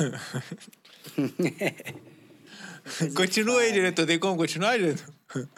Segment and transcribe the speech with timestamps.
[3.14, 4.06] Continua aí, diretor.
[4.06, 5.04] Tem como continuar, diretor?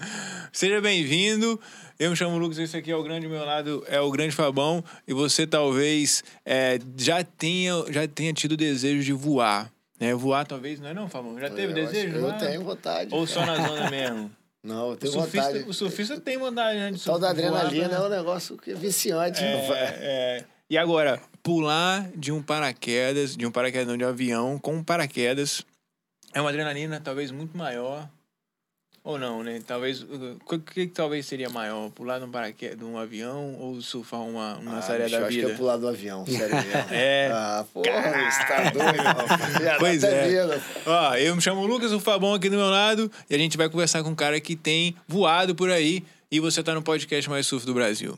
[0.52, 1.58] Seja bem-vindo.
[1.98, 4.82] Eu me chamo Lucas, esse aqui é o grande meu lado, é o grande Fabão.
[5.06, 9.70] E você talvez é, já, tenha, já tenha tido desejo de voar.
[10.00, 10.12] Né?
[10.14, 11.38] Voar talvez, não é não, Fabão?
[11.38, 12.16] Já teve Eu desejo?
[12.16, 12.38] Eu voar?
[12.38, 13.14] tenho vontade.
[13.14, 14.30] Ou só na zona mesmo?
[14.64, 15.70] Não, eu O tenho surfista, vontade.
[15.70, 16.90] o surfista tem vontade, né?
[16.90, 19.42] De O tal da voar adrenalina pra- é um negócio que é viciante.
[19.42, 20.44] É, é.
[20.68, 24.84] E agora, pular de um paraquedas, de um paraquedas não, de um avião com um
[24.84, 25.62] paraquedas,
[26.34, 28.08] é uma adrenalina talvez muito maior.
[29.04, 29.60] Ou não, né?
[29.66, 30.00] Talvez.
[30.02, 31.90] O que, que talvez seria maior?
[31.90, 35.18] Pular de um paraquedas, de um avião ou surfar uma, uma Ah, série bicho, da
[35.22, 35.52] eu acho que vida?
[35.52, 36.70] é pular do avião, sério mesmo.
[36.92, 37.28] É.
[37.32, 39.40] Ah, porra, você tá doido, rapaz.
[39.80, 40.60] Pois é.
[40.86, 43.68] Ó, eu me chamo Lucas, o Fabão aqui do meu lado, e a gente vai
[43.68, 47.44] conversar com um cara que tem voado por aí, e você tá no podcast mais
[47.44, 48.16] surf do Brasil.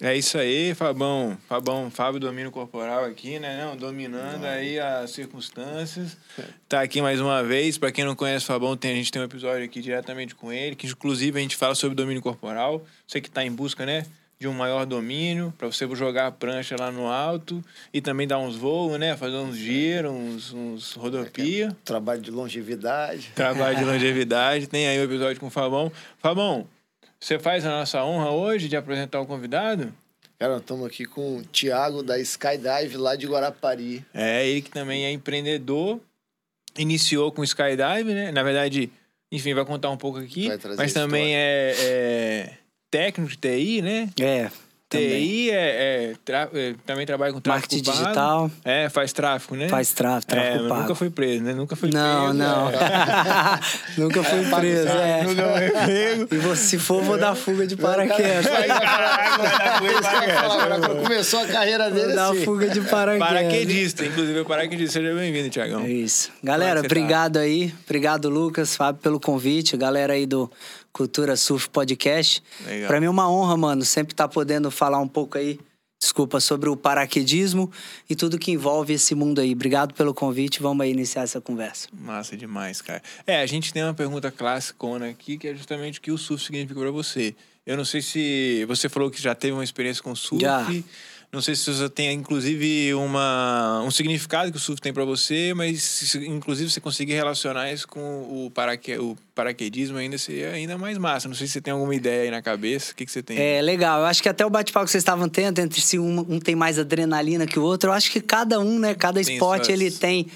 [0.00, 1.36] É isso aí, Fabão.
[1.48, 3.64] Fabão, Fábio domínio corporal aqui, né?
[3.64, 6.16] Não, dominando aí as circunstâncias.
[6.68, 7.76] Tá aqui mais uma vez.
[7.76, 10.52] Pra quem não conhece o Fabão, tem, a gente tem um episódio aqui diretamente com
[10.52, 12.84] ele, que inclusive a gente fala sobre domínio corporal.
[13.08, 14.06] Você que tá em busca, né?
[14.38, 17.60] De um maior domínio, pra você jogar a prancha lá no alto
[17.92, 19.16] e também dar uns voos, né?
[19.16, 21.76] Fazer uns giros, uns, uns rodopia.
[21.84, 23.32] Trabalho de longevidade.
[23.34, 24.68] Trabalho de longevidade.
[24.68, 25.90] Tem aí o episódio com o Fabão.
[26.18, 26.68] Fabão,
[27.20, 29.92] você faz a nossa honra hoje de apresentar o convidado?
[30.38, 34.04] Cara, nós estamos aqui com o Thiago da Skydive lá de Guarapari.
[34.14, 36.00] É, ele que também é empreendedor,
[36.76, 38.30] iniciou com skydive, né?
[38.30, 38.90] Na verdade,
[39.32, 42.58] enfim, vai contar um pouco aqui, Vai trazer mas também é, é
[42.88, 44.08] técnico de TI, né?
[44.20, 44.50] É.
[44.90, 47.98] TI é, é tra- é, também trabalha com tráfego Marketing pago.
[48.04, 49.68] digital, É, faz tráfego, né?
[49.68, 50.80] faz tráfego, É, tráfego mas pago.
[50.82, 51.52] nunca foi preso, né?
[51.52, 52.38] Nunca foi Não, preso.
[52.38, 52.70] não.
[52.70, 53.60] é.
[53.98, 55.24] nunca fui preso, é.
[56.30, 58.46] E você, se for, vou dar fuga de paraquedas.
[58.46, 59.78] Dar
[61.02, 62.44] começou a carreira Vou dele dar assim.
[62.44, 63.28] fuga de paraquedas.
[63.28, 64.92] Paraquedista, inclusive, é paraquedista.
[65.00, 65.82] Seja bem-vindo, Tiagão.
[65.84, 66.30] É isso.
[66.42, 66.94] É Galera, você tá?
[66.94, 67.74] obrigado aí.
[67.84, 69.76] Obrigado, Lucas, Fábio, pelo convite.
[69.76, 70.50] Galera aí do
[70.92, 72.42] Cultura Surf Podcast.
[72.86, 75.58] Pra mim é uma honra, mano, sempre estar podendo falar um pouco aí,
[76.00, 77.70] desculpa, sobre o paraquedismo
[78.08, 79.52] e tudo que envolve esse mundo aí.
[79.52, 80.60] Obrigado pelo convite.
[80.60, 81.88] Vamos aí iniciar essa conversa.
[81.92, 83.02] Massa demais, cara.
[83.26, 86.44] É, a gente tem uma pergunta classicona aqui, que é justamente o que o surf
[86.44, 87.34] significa pra você.
[87.66, 90.42] Eu não sei se você falou que já teve uma experiência com surf.
[90.42, 90.66] Já.
[91.30, 95.52] Não sei se você tem, inclusive, uma, um significado que o surf tem pra você,
[95.54, 100.78] mas se, inclusive você conseguir relacionar isso com o, paraque, o paraquedismo ainda seria ainda
[100.78, 101.28] mais massa.
[101.28, 102.92] Não sei se você tem alguma ideia aí na cabeça.
[102.92, 103.38] O que, que você tem?
[103.38, 104.00] É legal.
[104.00, 106.54] Eu acho que até o bate-papo que vocês estavam tendo entre si, um, um tem
[106.56, 107.90] mais adrenalina que o outro.
[107.90, 108.94] Eu acho que cada um, né?
[108.94, 110.28] Cada Tem esporte suas- ele tem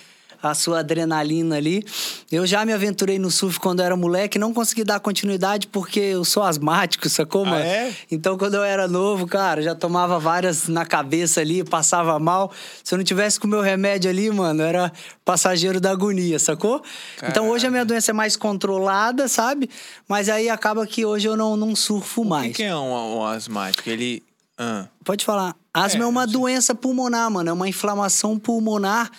[0.42, 1.84] a sua adrenalina ali.
[2.30, 6.00] Eu já me aventurei no surf quando eu era moleque, não consegui dar continuidade porque
[6.00, 7.64] eu sou asmático, sacou, Ah, mano?
[7.64, 7.92] é?
[8.10, 12.50] Então, quando eu era novo, cara, já tomava várias na cabeça ali, passava mal.
[12.82, 14.92] Se eu não tivesse com o meu remédio ali, mano, era
[15.25, 16.82] passageiro da agonia, sacou?
[17.22, 19.70] Então, hoje a minha doença é mais controlada, sabe?
[20.08, 22.48] Mas aí acaba que hoje eu não, não surfo O mais.
[22.48, 23.88] que, que é um, um asmático?
[23.88, 24.22] Ele.
[24.58, 25.54] Ah, Pode falar.
[25.75, 27.48] Asma É, é, uma doença pulmonar, mano.
[27.48, 29.10] É uma inflamação pulmonar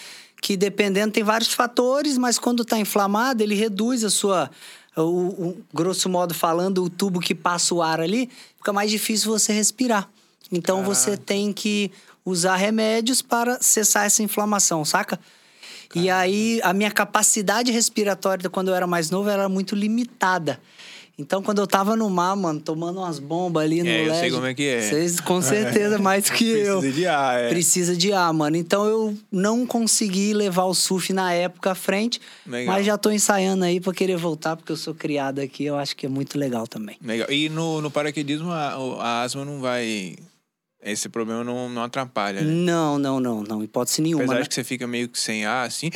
[0.44, 4.52] que, dependendo, tem vários fatores, mas quando tá inflamado, ele reduz a sua.
[4.96, 9.32] O, o- grosso modo falando, o tubo que passa o ar ali, fica mais difícil
[9.32, 10.08] você respirar.
[10.52, 11.90] Então você tem que
[12.26, 15.18] usar remédios para cessar essa inflamação, saca?
[15.96, 20.60] E aí a minha capacidade respiratória quando eu era mais novo era muito limitada.
[21.18, 24.32] Então, quando eu tava no mar, mano, tomando umas bombas ali no É, eu sei
[24.32, 24.82] como é que é.
[24.82, 26.80] Vocês com certeza mais que eu.
[26.80, 27.50] Precisa de ar, é.
[27.50, 28.58] Precisa de ar, mano.
[28.58, 32.74] Então eu não consegui levar o surf na época à frente, Legal.
[32.74, 35.96] mas já tô ensaiando aí pra querer voltar, porque eu sou criado aqui, eu acho
[35.96, 36.98] que é muito legal também.
[37.00, 37.30] Legal.
[37.30, 40.16] E no, no paraquedismo a, a asma não vai.
[40.86, 42.52] Esse problema não, não atrapalha, né?
[42.52, 44.24] Não, não, não, não, hipótese nenhuma.
[44.24, 44.46] Apesar né?
[44.46, 45.90] que você fica meio que sem ar, assim.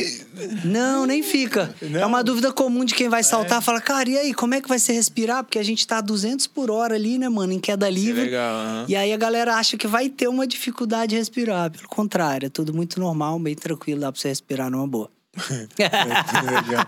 [0.63, 1.75] Não, nem fica.
[1.81, 3.61] É uma dúvida comum de quem vai saltar.
[3.61, 5.43] Fala, cara, e aí, como é que vai ser respirar?
[5.43, 8.23] Porque a gente tá a 200 por hora ali, né, mano, em queda é livre.
[8.23, 8.55] legal.
[8.55, 8.85] aham.
[8.87, 11.72] E aí a galera acha que vai ter uma dificuldade de respirar.
[11.72, 15.09] Pelo contrário, é tudo muito normal, bem tranquilo, dá pra você respirar numa boa.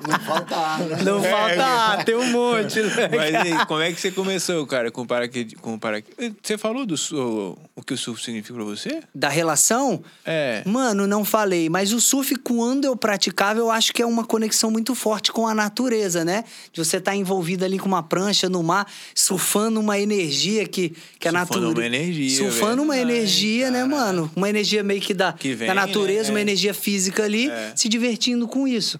[0.07, 1.03] Não falta ar, né?
[1.03, 2.81] Não falta ar, tem um monte.
[2.81, 3.09] né?
[3.15, 5.55] Mas aí, como é que você começou, cara, com o paraqued...
[5.57, 6.35] com o paraqued...
[6.41, 9.01] Você falou do su- o que o surf significa pra você?
[9.13, 10.01] Da relação?
[10.25, 10.63] É.
[10.65, 14.71] Mano, não falei, mas o surf, quando eu praticava, eu acho que é uma conexão
[14.71, 16.43] muito forte com a natureza, né?
[16.71, 21.27] De você estar envolvido ali com uma prancha no mar, surfando uma energia que, que
[21.27, 21.79] a Surfando natureza.
[21.79, 23.87] uma energia, Surfando uma verdade, energia, né, cara.
[23.89, 24.31] mano?
[24.35, 26.29] Uma energia meio que da, Que vem, da natureza, né?
[26.31, 26.41] uma É.
[26.41, 27.73] energia física ali, É.
[27.75, 28.99] se divertindo com isso.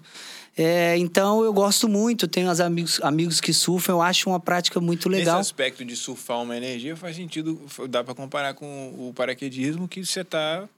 [0.56, 4.80] É, então eu gosto muito, tenho os amigos, amigos que surfam, eu acho uma prática
[4.80, 5.38] muito legal.
[5.38, 10.04] Nesse aspecto de surfar uma energia faz sentido, dá para comparar com o paraquedismo que
[10.04, 10.68] você tá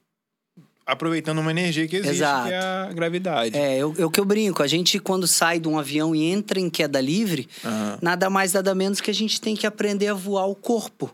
[0.85, 2.47] aproveitando uma energia que existe, Exato.
[2.47, 3.57] que é a gravidade.
[3.57, 6.59] É, eu, eu que eu brinco, a gente quando sai de um avião e entra
[6.59, 7.99] em queda livre, Aham.
[8.01, 11.13] nada mais nada menos que a gente tem que aprender a voar o corpo.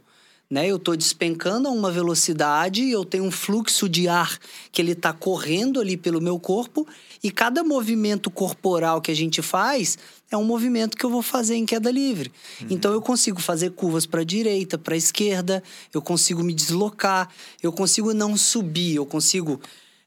[0.49, 0.67] Né?
[0.67, 4.39] Eu estou despencando a uma velocidade, eu tenho um fluxo de ar
[4.71, 6.87] que ele está correndo ali pelo meu corpo,
[7.21, 9.97] e cada movimento corporal que a gente faz
[10.31, 12.31] é um movimento que eu vou fazer em queda livre.
[12.69, 15.61] Então eu consigo fazer curvas para a direita, para a esquerda,
[15.93, 17.29] eu consigo me deslocar,
[17.61, 19.59] eu consigo não subir, eu consigo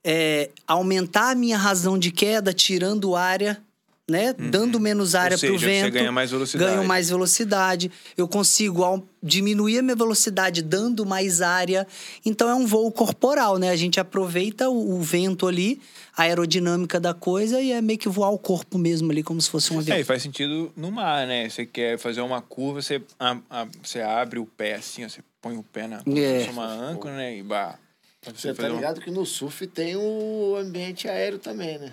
[0.03, 3.63] é, aumentar a minha razão de queda, tirando área,
[4.11, 4.33] né?
[4.33, 5.93] Dando menos área para o seja, você vento.
[5.93, 6.71] ganha mais velocidade.
[6.75, 7.91] Ganho mais velocidade.
[8.17, 11.87] Eu consigo diminuir a minha velocidade dando mais área.
[12.25, 13.71] Então é um voo corporal, né?
[13.71, 15.81] A gente aproveita o, o vento ali,
[16.17, 19.49] a aerodinâmica da coisa e é meio que voar o corpo mesmo ali, como se
[19.49, 19.97] fosse um avião.
[19.97, 21.49] É, e faz sentido no mar, né?
[21.49, 25.21] Você quer fazer uma curva, você, a- a- você abre o pé assim, ó, você
[25.41, 26.51] põe o pé na É.
[26.51, 27.39] uma âncora, né?
[27.39, 27.79] E bah,
[28.21, 31.93] pra Você tá ligado que no surf tem o ambiente aéreo também, né?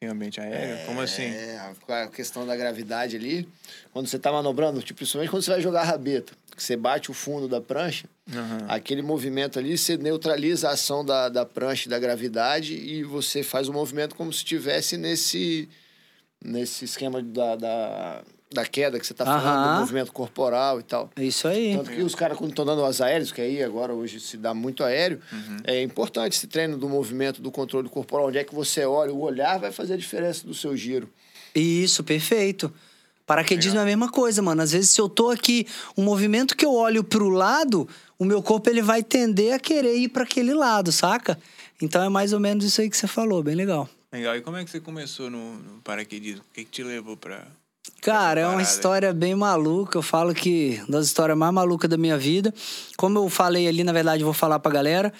[0.00, 0.86] Tem ambiente aéreo?
[0.86, 1.24] Como assim?
[1.24, 1.58] É,
[1.88, 3.46] a- a questão da gravidade ali.
[3.92, 7.14] Quando você tá manobrando, tipo, principalmente quando você vai jogar rabeta, que você bate o
[7.14, 8.64] fundo da prancha, Aham.
[8.66, 13.42] aquele movimento ali, você neutraliza a ação da, da prancha e da gravidade e você
[13.42, 15.68] faz o movimento como se estivesse nesse,
[16.42, 19.74] nesse esquema da, da, da queda que você tá falando, Aham.
[19.74, 21.08] do movimento corporal e tal.
[21.14, 21.76] É isso aí.
[21.76, 24.52] Tanto que os caras, quando estão dando as aéreos, que aí agora hoje se dá
[24.52, 25.56] muito aéreo, Uhum.
[25.64, 28.26] é importante esse treino do movimento, do controle corporal.
[28.28, 31.08] Onde é que você olha, o olhar vai fazer a diferença do seu giro.
[31.54, 32.72] Isso, perfeito.
[33.24, 34.60] Paraquedismo é a mesma coisa, mano.
[34.62, 35.64] Às vezes, se eu tô aqui,
[35.96, 37.88] um movimento que eu olho pro lado,
[38.18, 41.38] o meu corpo ele vai tender a querer ir para aquele lado, saca?
[41.80, 43.88] Então é mais ou menos isso aí que você falou, bem legal.
[44.12, 44.34] Legal.
[44.36, 46.40] E como é que você começou no, no paraquedismo?
[46.50, 47.46] O que, que te levou pra.
[48.00, 49.98] Cara, é uma história bem maluca.
[49.98, 52.52] Eu falo que das histórias mais malucas da minha vida.
[52.96, 55.12] Como eu falei ali, na verdade, vou falar pra galera.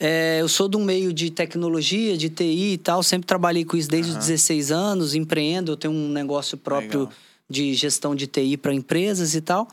[0.00, 3.00] É, eu sou de um meio de tecnologia, de TI e tal.
[3.02, 5.14] Sempre trabalhei com isso desde os 16 anos.
[5.14, 7.14] Empreendo, eu tenho um negócio próprio Legal.
[7.48, 9.68] de gestão de TI para empresas e tal.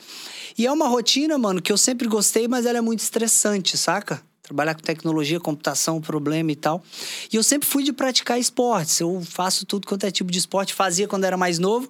[0.56, 4.22] E é uma rotina, mano, que eu sempre gostei, mas ela é muito estressante, saca?
[4.44, 6.84] Trabalhar com tecnologia, computação, problema e tal.
[7.32, 9.00] E eu sempre fui de praticar esportes.
[9.00, 10.72] Eu faço tudo quanto é tipo de esporte.
[10.72, 11.90] Fazia quando era mais novo.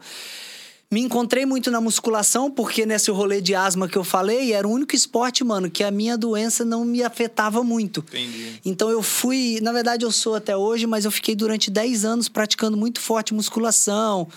[0.92, 4.72] Me encontrei muito na musculação, porque nesse rolê de asma que eu falei, era o
[4.72, 8.02] único esporte, mano, que a minha doença não me afetava muito.
[8.10, 8.62] Entendi.
[8.64, 12.30] Então eu fui, na verdade eu sou até hoje, mas eu fiquei durante 10 anos
[12.30, 14.28] praticando muito forte musculação,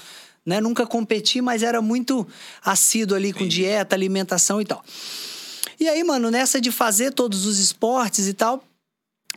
[0.46, 0.60] né?
[0.60, 2.26] Nunca competi, mas era muito
[2.64, 3.56] assíduo ali com Entendi.
[3.56, 4.82] dieta, alimentação e tal.
[5.78, 8.64] E aí, mano, nessa de fazer todos os esportes e tal,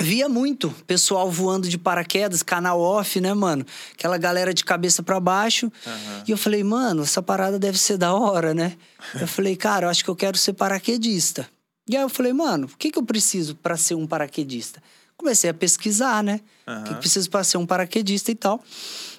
[0.02, 3.66] via muito pessoal voando de paraquedas, canal off, né, mano?
[3.94, 5.72] Aquela galera de cabeça para baixo.
[5.86, 6.24] Aham.
[6.28, 8.78] E eu falei, mano, essa parada deve ser da hora, né?
[9.20, 11.50] Eu falei, cara, eu acho que eu quero ser paraquedista.
[11.88, 14.82] E aí eu falei, mano, o que, que eu preciso para ser um paraquedista?
[15.18, 16.40] Comecei a pesquisar, né?
[16.66, 18.64] O que, que preciso para ser um paraquedista e tal.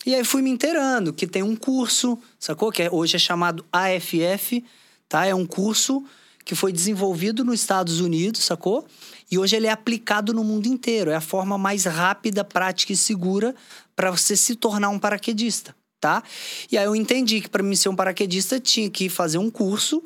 [0.06, 2.72] E aí fui me inteirando que tem um curso, sacou?
[2.72, 4.64] Que é- hoje é chamado AFF,
[5.08, 5.26] tá?
[5.26, 6.02] É um curso
[6.42, 8.86] que foi desenvolvido nos Estados Unidos, sacou?
[9.30, 11.10] E hoje ele é aplicado no mundo inteiro.
[11.10, 13.54] É a forma mais rápida, prática e segura
[13.94, 16.22] para você se tornar um paraquedista, tá?
[16.70, 20.02] E aí eu entendi que para mim ser um paraquedista tinha que fazer um curso.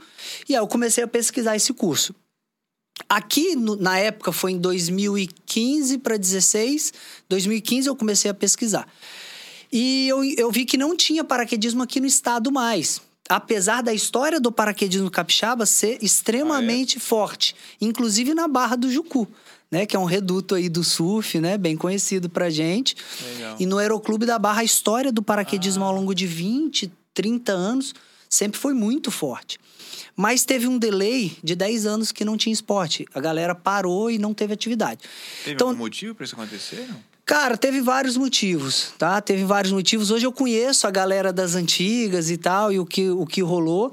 [0.49, 2.15] E aí eu comecei a pesquisar esse curso.
[3.09, 6.93] Aqui, no- na época, foi em 2015 para 16.
[7.29, 8.87] 2015 eu comecei a pesquisar.
[9.73, 13.01] E eu, eu vi que não tinha paraquedismo aqui no estado mais.
[13.29, 19.27] Apesar da história do paraquedismo capixaba ser extremamente forte, inclusive na Barra do Jucu,
[19.71, 22.95] né, que é um reduto aí do surf, né, bem conhecido pra gente.
[23.33, 23.57] Legal.
[23.59, 27.95] E no Aeroclube da Barra a história do paraquedismo ao longo de 20, 30 anos
[28.29, 29.59] sempre foi muito forte.
[30.17, 33.05] Mas teve um delay de 10 anos que não tinha esporte.
[33.13, 35.01] A galera parou e não teve atividade.
[35.43, 36.89] Teve Então, algum motivo pra isso acontecer?
[37.27, 39.21] Cara, teve vários motivos, tá?
[39.21, 40.11] Teve vários motivos.
[40.11, 43.93] Hoje eu conheço a galera das antigas e tal, e o que, o que rolou.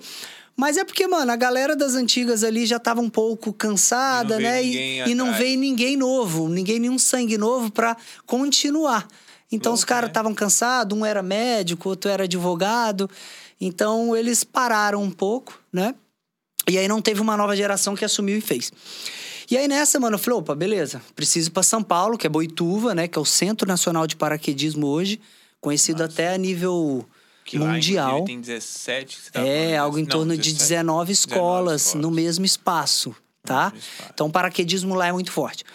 [0.55, 4.43] Mas é porque, mano, a galera das antigas ali já tava um pouco cansada, E
[4.43, 4.63] né?
[4.63, 7.95] E, e não veio ninguém novo, ninguém, nenhum sangue novo pra
[8.27, 9.07] continuar.
[9.51, 10.11] Então os Louco, caras né?
[10.11, 13.09] estavam cansados, um era médico, outro era advogado.
[13.59, 15.95] Então eles pararam um pouco, né?
[16.69, 18.71] E aí não teve uma nova geração que assumiu e fez.
[19.49, 22.29] E aí nessa, mano, eu falei, opa, beleza, preciso ir pra São Paulo, que é
[22.29, 23.07] Boituva, né?
[23.07, 25.19] Que é o Centro Nacional de Paraquedismo hoje,
[25.59, 27.05] conhecido até a nível
[27.43, 28.19] Que lá, mundial.
[28.19, 29.17] inclusive, tem 17.
[29.19, 30.59] você tava É, falando, algo em não, torno de 17.
[30.69, 32.01] 19 escolas, escolas.
[32.01, 33.13] no mesmo espaço,
[33.43, 33.65] tá?
[33.73, 34.09] mesmo espaço.
[34.13, 35.65] Então o paraquedismo lá é muito forte.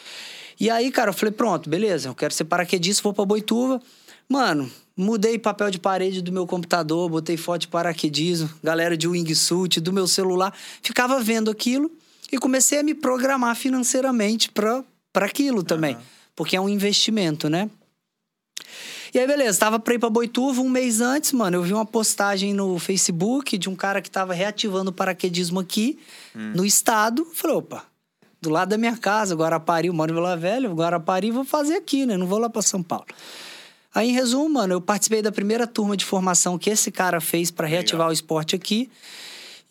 [0.59, 3.83] E aí, cara, eu falei, pronto, beleza, eu quero ser paraquedista, vou pra Boituva.
[4.27, 9.79] Mano, Mudei papel de parede do meu computador, botei foto de paraquedismo, galera de wingsuit,
[9.79, 10.57] do meu celular.
[10.81, 11.91] Ficava vendo aquilo
[12.33, 14.85] e comecei a me programar financeiramente para
[15.17, 15.99] aquilo também.
[16.35, 17.69] Porque é um investimento, né?
[19.13, 21.59] E aí, beleza, tava pra ir pra Boituva um mês antes, mano.
[21.59, 25.99] Eu vi uma postagem no Facebook de um cara que tava reativando o paraquedismo aqui
[26.35, 27.27] no estado.
[27.33, 27.85] Falei, opa,
[28.41, 32.05] do lado da minha casa, Guarapari, eu moro em Vila Velha, Guarapari, vou fazer aqui,
[32.05, 32.17] né?
[32.17, 33.07] Não vou lá pra São Paulo.
[33.97, 37.51] Aí, em resumo, mano, eu participei da primeira turma de formação que esse cara fez
[37.51, 38.91] pra reativar o esporte aqui.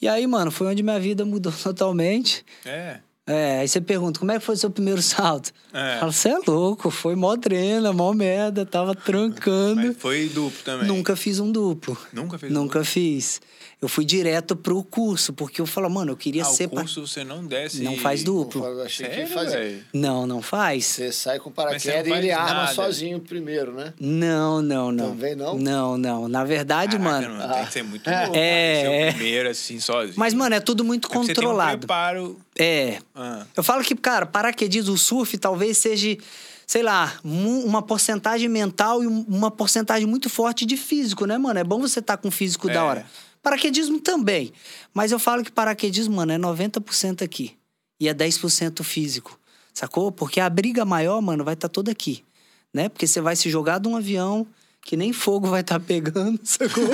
[0.01, 2.43] E aí, mano, foi onde minha vida mudou totalmente.
[2.65, 2.97] É.
[3.27, 5.51] É, aí você pergunta, como é que foi o seu primeiro salto?
[5.71, 5.99] É.
[5.99, 9.89] Fala, você é louco, foi mó drena, mó merda, tava trancando.
[9.89, 10.87] Mas foi duplo também.
[10.87, 11.95] Nunca fiz um duplo.
[12.11, 13.39] Nunca fez Nunca fiz.
[13.81, 16.65] Eu fui direto pro curso, porque eu falo, mano, eu queria Ah, ser...
[16.65, 17.83] o pa- curso você não desce.
[17.83, 18.65] Não faz duplo.
[18.65, 19.83] Eu achei Sério, que fazia.
[19.93, 20.85] Não, não faz?
[20.85, 22.73] Você sai com paraquedas e ele faz arma nada.
[22.73, 23.93] sozinho primeiro, né?
[23.99, 25.09] Não, não, não.
[25.09, 25.57] Também não?
[25.59, 26.27] Não, não.
[26.27, 27.37] Na verdade, Caraca, mano...
[27.47, 28.33] Não, tem que ser muito louco.
[28.35, 29.09] É, Ser é.
[29.09, 30.13] o primeiro, assim, sozinho.
[30.17, 31.79] Mas, mano, é tudo muito É porque Você tem um controlado.
[31.79, 32.39] preparo.
[32.57, 32.99] É.
[33.13, 36.17] Ah, Eu falo que, cara, paraquedismo, o surf talvez seja,
[36.65, 41.59] sei lá, uma porcentagem mental e um- uma porcentagem muito forte de físico, né, mano?
[41.59, 42.73] É bom você estar com físico É.
[42.73, 43.05] da hora.
[43.45, 44.51] Paraquedismo também.
[44.91, 47.55] Mas eu falo que paraquedismo, mano, é 90% aqui.
[47.99, 49.39] E é 10% físico.
[49.71, 50.11] Sacou?
[50.11, 52.25] Porque a briga maior, mano, vai estar toda aqui.
[52.73, 52.89] Né?
[52.89, 54.47] Porque você vai se jogar de um avião
[54.85, 56.85] que nem fogo vai estar pegando, sacou?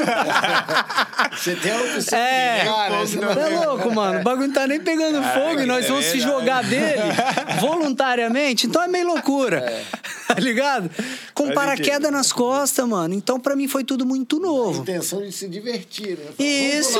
[1.38, 3.00] Você tem a opção É, de ligar, né?
[3.05, 4.19] Você não- é louco, mano.
[4.21, 6.31] O bagulho não tá nem pegando fogo e nós é vamos se verdade.
[6.39, 7.01] jogar dele
[7.60, 8.65] voluntariamente.
[8.67, 9.62] Então é meio loucura.
[10.31, 10.89] Tá ligado?
[11.33, 13.13] Com Faz paraquedas nas costas, mano.
[13.13, 14.81] Então pra mim foi tudo muito A novo.
[14.81, 16.24] intenção de se divertir, né?
[16.39, 16.98] Isso!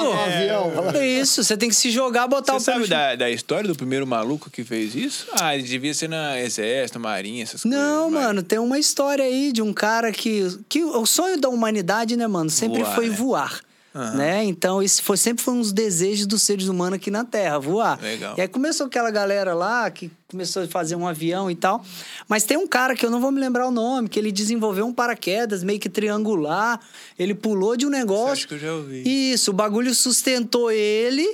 [0.76, 3.70] Fala, Isso, você tem que se jogar, botar Você o pé sabe da, da história
[3.70, 5.28] do primeiro maluco que fez isso?
[5.40, 8.12] Ah, ele devia ser na exército, marinha, essas Não, coisas.
[8.12, 10.60] mas- mano, tem uma história aí de um cara que.
[10.68, 13.16] que o sonho da humanidade, né, mano, sempre Voar, foi né?
[13.16, 13.62] voar.
[13.94, 14.16] Aham.
[14.16, 14.44] Né?
[14.46, 18.00] Então, isso foi, sempre foi um dos desejos dos seres humanos aqui na Terra, voar.
[18.02, 18.36] Legal.
[18.38, 21.84] E aí começou aquela galera lá que começou a fazer um avião e tal.
[22.26, 24.86] Mas tem um cara que eu não vou me lembrar o nome, que ele desenvolveu
[24.86, 26.80] um paraquedas meio que triangular.
[27.20, 28.32] Ele pulou de um negócio.
[28.32, 29.04] Acho que eu já ouvi.
[29.34, 31.28] Isso, o bagulho sustentou ele.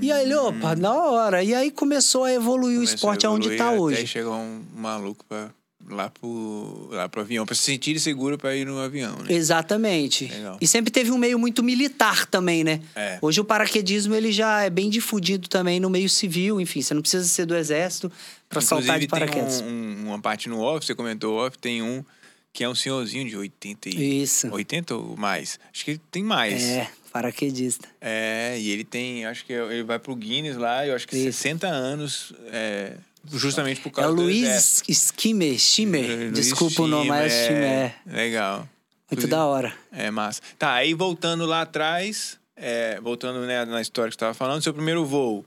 [0.00, 1.42] E aí ele, opa, da hora.
[1.42, 4.06] E aí começou a evoluir o Começou esporte a aonde tá Até hoje.
[4.06, 5.50] chegou um maluco pra,
[5.90, 9.26] lá, pro, lá pro avião, pra se sentir seguro pra ir no avião, né?
[9.34, 10.26] Exatamente.
[10.26, 10.58] Legal.
[10.60, 12.80] E sempre teve um meio muito militar também, né?
[12.94, 13.18] É.
[13.20, 17.00] Hoje o paraquedismo ele já é bem difundido também no meio civil, enfim, você não
[17.02, 18.10] precisa ser do exército
[18.48, 19.60] para saltar de paraquedas.
[19.60, 22.04] tem um- um- uma parte no off, você comentou off, tem um
[22.52, 24.22] que é um senhorzinho de 80 e...
[24.22, 24.48] Isso.
[24.52, 25.60] 80 ou mais?
[25.72, 26.62] Acho que tem mais.
[26.64, 27.86] É, paraquedista.
[28.00, 31.24] É, e ele tem, acho que ele vai pro Guinness lá, eu acho que Isso.
[31.38, 32.94] 60 anos, é,
[33.32, 35.20] justamente por É causa o do Luiz exército.
[35.20, 36.06] Schimmer, Schimmer.
[36.18, 37.62] Luiz Desculpa o nome, mas é Schimmer.
[37.64, 37.94] é.
[38.06, 38.58] Legal.
[38.58, 38.68] Muito
[39.12, 39.72] Inclusive, da hora.
[39.90, 40.40] É massa.
[40.58, 44.74] Tá, aí voltando lá atrás, é, voltando né, na história que você tava falando, seu
[44.74, 45.44] primeiro voo.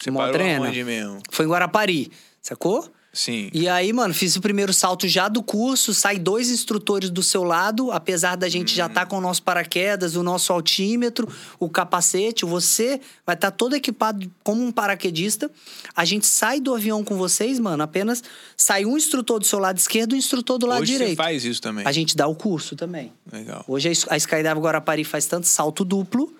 [0.00, 0.68] Você parou Modrena.
[0.68, 1.22] onde mesmo?
[1.30, 2.10] Foi em Guarapari,
[2.42, 2.90] sacou?
[3.14, 3.48] Sim.
[3.54, 7.44] E aí, mano, fiz o primeiro salto já do curso, sai dois instrutores do seu
[7.44, 11.28] lado, apesar da gente já estar com o nosso paraquedas, o nosso altímetro,
[11.60, 15.48] o capacete, você vai estar todo equipado como um paraquedista.
[15.94, 18.22] A gente sai do avião com vocês, mano, apenas
[18.56, 21.10] sai um instrutor do seu lado esquerdo e um instrutor do lado Hoje direito.
[21.10, 21.86] você faz isso também.
[21.86, 23.12] A gente dá o curso também.
[23.32, 23.64] Legal.
[23.68, 26.34] Hoje a Skydive Guarapari faz tanto salto duplo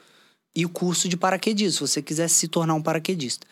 [0.56, 3.44] e o curso de paraquedismo, se você quiser se tornar um paraquedista.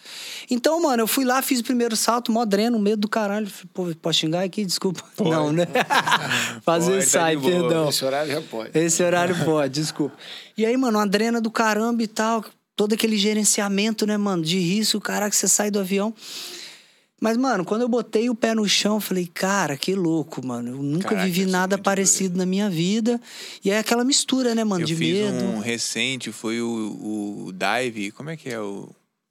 [0.49, 3.49] Então, mano, eu fui lá, fiz o primeiro salto, mó dreno, medo do caralho.
[3.75, 4.65] Pô, posso xingar aqui?
[4.65, 5.03] Desculpa.
[5.19, 5.67] Não, né?
[6.63, 7.51] Fazer Pode, tá sai, boa.
[7.51, 7.89] perdão.
[7.89, 8.71] Esse horário já pode.
[8.79, 10.17] Esse horário pode, desculpa.
[10.57, 12.45] E aí, mano, uma drena do caramba e tal,
[12.77, 16.15] todo aquele gerenciamento, né, mano, de risco, caraca, você sai do avião.
[17.23, 20.71] Mas, mano, quando eu botei o pé no chão, eu falei, cara, que louco, mano.
[20.71, 23.21] Eu nunca Caraca, vivi é nada parecido na minha vida.
[23.64, 25.45] E é aquela mistura, né, mano, eu de fiz medo.
[25.45, 28.88] um recente, foi o, o dive, como é que é o...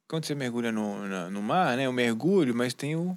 [0.08, 1.90] Quando você mergulha no, na- no mar, né?
[1.90, 3.14] O mergulho, mas tem o...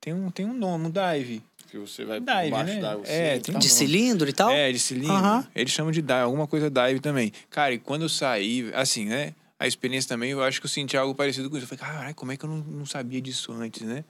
[0.00, 1.42] Tem um, tem um nome, um dive.
[1.70, 2.80] Que você vai Dive, por baixo né?
[2.80, 3.04] d'água.
[3.06, 3.74] É, assim, tem tá De bom.
[3.74, 4.50] cilindro e tal?
[4.50, 5.46] É, de cilindro.
[5.54, 7.32] Eles chamam de dive, alguma coisa dive também.
[7.50, 9.34] Cara, e quando eu saí, assim, né?
[9.58, 11.64] A experiência também, eu acho que eu senti algo parecido com isso.
[11.64, 14.04] Eu falei, caralho, como é que eu não, não sabia disso antes, né?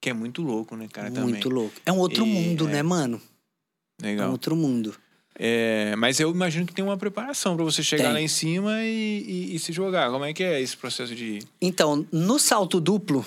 [0.00, 1.30] Que é muito louco, né, cara, também.
[1.30, 1.74] Muito louco.
[1.84, 2.72] É um outro E, mundo, é.
[2.72, 3.20] né, mano?
[4.02, 4.30] É um Legal.
[4.30, 4.94] outro mundo.
[5.42, 8.12] É, mas eu imagino que tem uma preparação pra você chegar Tem.
[8.12, 10.10] lá em cima e, e- e se jogar.
[10.10, 11.38] Como é que é esse processo de...
[11.62, 13.24] Então, no salto duplo,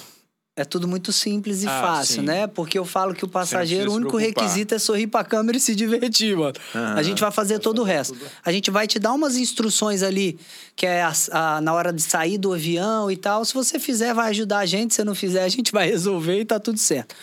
[0.55, 2.21] é tudo muito simples e Ah, fácil, sim.
[2.21, 2.45] né?
[2.47, 4.43] Porque eu falo que o passageiro, o único preocupar.
[4.43, 6.53] requisito é sorrir pra câmera e se divertir, mano.
[6.95, 8.15] A gente vai fazer todo o resto.
[8.45, 10.37] A gente vai te dar umas instruções ali,
[10.75, 13.43] que é a- a- na hora de sair do avião e tal.
[13.43, 14.93] Se você fizer, vai ajudar a gente.
[14.93, 17.15] Se não fizer, a gente vai resolver e tá tudo certo.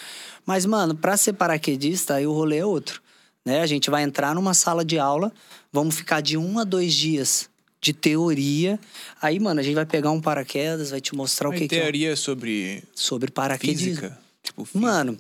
[0.44, 3.00] Mas, mano, pra ser paraquedista, aí o rolê é outro.
[3.46, 3.62] né?
[3.62, 5.32] A gente vai entrar numa sala de aula,
[5.72, 7.48] vamos ficar de um a dois dias
[7.80, 8.78] de teoria.
[9.20, 11.80] Aí, mano, a gente vai pegar um paraquedas, vai te mostrar o que, que é
[11.80, 13.86] teoria sobre sobre paraquedismo.
[13.88, 14.18] física?
[14.42, 14.78] Tipo, física.
[14.86, 15.16] Mano,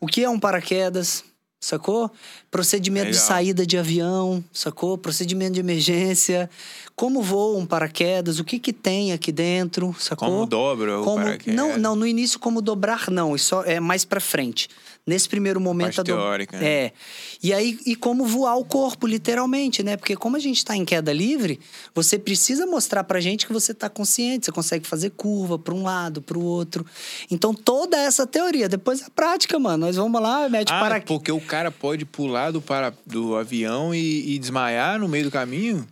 [0.00, 1.24] o que é um paraquedas?
[1.58, 2.10] Sacou?
[2.50, 3.26] Procedimento de Legal.
[3.26, 4.96] saída de avião, sacou?
[4.96, 6.48] Procedimento de emergência.
[6.94, 8.38] Como voa um paraquedas?
[8.38, 10.28] O que que tem aqui dentro, sacou?
[10.28, 11.54] Como dobra o Como- paraquedas?
[11.54, 14.68] Não, não, no início como dobrar não, isso é mais pra frente.
[15.06, 16.66] Nesse primeiro momento a do- teórica, né?
[16.66, 16.92] É.
[17.40, 19.96] E aí e como voar o corpo literalmente, né?
[19.96, 21.60] Porque como a gente tá em queda livre,
[21.94, 25.84] você precisa mostrar pra gente que você tá consciente, você consegue fazer curva pra um
[25.84, 26.84] lado, pro outro.
[27.30, 29.86] Então toda essa teoria, depois a prática, mano.
[29.86, 32.92] Nós vamos lá, mete Ah, para porque o cara pode pular do, para...
[33.06, 35.86] do avião e, e desmaiar no meio do caminho?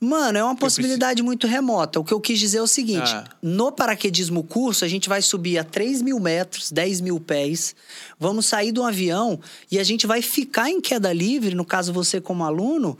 [0.00, 1.98] Mano, é uma possibilidade muito remota.
[1.98, 3.24] O que eu quis dizer é o seguinte: Ah.
[3.42, 7.74] no paraquedismo curso, a gente vai subir a 3 mil metros, 10 mil pés,
[8.18, 9.40] vamos sair de um avião
[9.70, 12.96] e a gente vai ficar em queda livre, no caso você como aluno,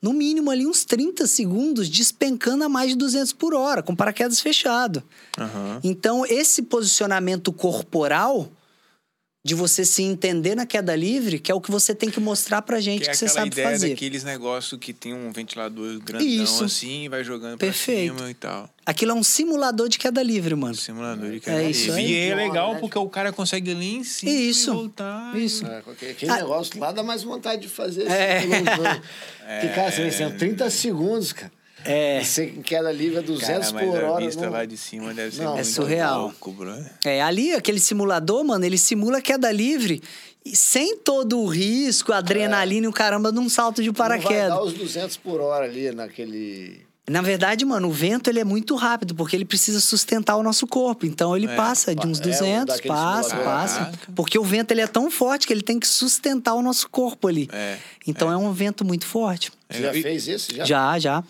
[0.00, 4.40] no mínimo ali uns 30 segundos, despencando a mais de 200 por hora, com paraquedas
[4.40, 5.02] fechado.
[5.38, 5.80] Aham.
[5.82, 8.48] Então, esse posicionamento corporal.
[9.44, 12.62] De você se entender na queda livre, que é o que você tem que mostrar
[12.62, 13.88] pra gente Que que, é você aquela sabe ideia fazer.
[13.88, 16.62] daqueles negócios que tem um ventilador grandão Isso.
[16.62, 18.12] assim e vai jogando Perfeito.
[18.14, 18.70] pra cima e tal.
[18.86, 20.76] Aquilo é um simulador de queda livre, mano.
[20.76, 22.00] Simulador de É queda isso livre.
[22.02, 22.12] aí.
[22.12, 22.78] E é legal Né?
[22.80, 24.70] porque o cara consegue ali em cima Isso.
[24.70, 25.36] e voltar.
[25.36, 25.66] Isso.
[25.66, 25.78] É,
[26.12, 26.36] aquele Ah.
[26.36, 28.06] negócio lá dá mais vontade de fazer.
[28.06, 28.38] É.
[28.38, 31.50] Assim, cara, você tem 30 segundos, cara.
[31.84, 32.22] É.
[32.22, 34.24] Você em queda livre é 200 Cara, mas por a hora.
[34.24, 36.22] vista não- lá de cima deve ser Não, é muito surreal.
[36.22, 36.56] louco.
[37.04, 40.02] É, ali, aquele simulador, mano, ele simula queda livre
[40.52, 44.48] sem todo o risco, adrenalina e o caramba de um salto de Não vai paraquedas.
[44.48, 46.82] dar os 200 por hora ali naquele...
[47.10, 50.68] Na verdade, mano, o vento ele é muito rápido, porque ele precisa sustentar o nosso
[50.68, 51.04] corpo.
[51.04, 53.78] Então ele É, passa de uns é, 200, daquele passa, passa.
[53.86, 54.12] Caraca.
[54.14, 57.26] Porque o vento ele é tão forte que ele tem que sustentar o nosso corpo
[57.26, 57.48] ali.
[57.52, 59.50] É, Então é, um vento muito forte.
[59.68, 60.54] Você já fez isso?
[60.54, 60.64] Já?
[60.64, 61.24] Já, já.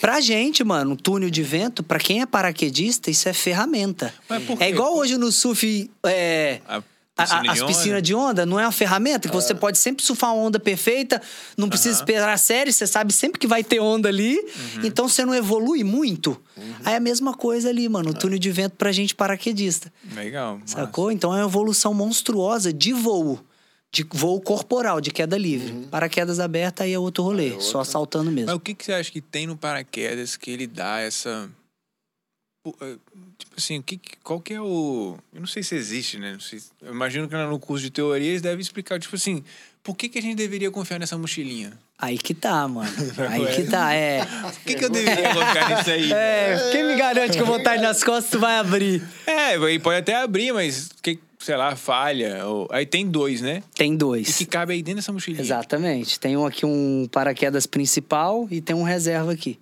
[0.00, 4.12] Pra gente, mano, um túnel de vento, pra quem é paraquedista, isso é ferramenta.
[4.60, 5.90] É igual hoje no surf.
[6.04, 6.82] É, A a-
[7.24, 10.04] piscina a- de as piscinas de onda não é uma ferramenta que você pode sempre
[10.04, 11.20] surfar uma onda perfeita,
[11.56, 12.02] não precisa Aham.
[12.04, 14.84] esperar a série, você sabe sempre que vai ter onda ali, Uhum.
[14.84, 16.38] então você não evolui muito.
[16.84, 19.90] Aí é a mesma coisa ali, mano, o túnel de vento pra gente paraquedista.
[20.14, 20.58] Legal.
[20.58, 20.74] massa.
[20.76, 21.10] Sacou?
[21.10, 23.40] Então é uma evolução monstruosa de voo.
[23.96, 25.86] De voo corporal, de queda livre.
[25.90, 28.48] Paraquedas aberta aí é outro rolê, só saltando mesmo.
[28.48, 31.48] Mas o que, que você acha que tem no paraquedas que ele dá essa.
[32.82, 32.96] É,
[33.38, 35.16] Tipo assim, o que, qual que é o.
[35.32, 36.32] Eu não sei se existe, né?
[36.34, 39.42] Não sei- eu imagino que no curso de teoria eles devem explicar, tipo assim,
[39.82, 41.72] por que, que a gente deveria confiar nessa mochilinha?
[41.98, 42.90] Aí que tá, mano.
[43.30, 44.26] Aí que tá, é.
[44.26, 46.12] Por que, que eu deveria confiar nisso aí?
[46.12, 49.02] É, quem me garante que eu vou estar nas costas, tu vai abrir?
[49.26, 52.46] É, pode até abrir, mas que, sei lá, falha.
[52.46, 52.68] Ou...
[52.70, 53.62] Aí tem dois, né?
[53.74, 54.36] Tem E dois.
[54.36, 55.42] que cabe aí dentro dessa mochilinha.
[55.42, 56.18] Exatamente.
[56.18, 59.58] Tem um aqui um paraquedas principal e tem um reserva aqui.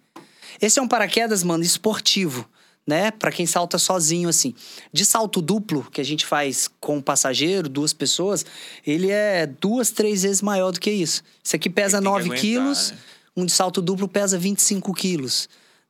[0.61, 2.49] Esse é um paraquedas, mano, esportivo,
[2.87, 3.11] né?
[3.11, 4.55] Pra quem salta sozinho, assim.
[4.93, 8.47] De salto duplo, que a gente faz com um passageiro, duas pessoas,
[8.87, 11.23] ele é duas, três vezes maior do que isso.
[11.45, 12.99] Esse aqui pesa Tem que 9 aguentar, quilos, né?
[13.37, 15.49] um de salto duplo pesa 25 quilos.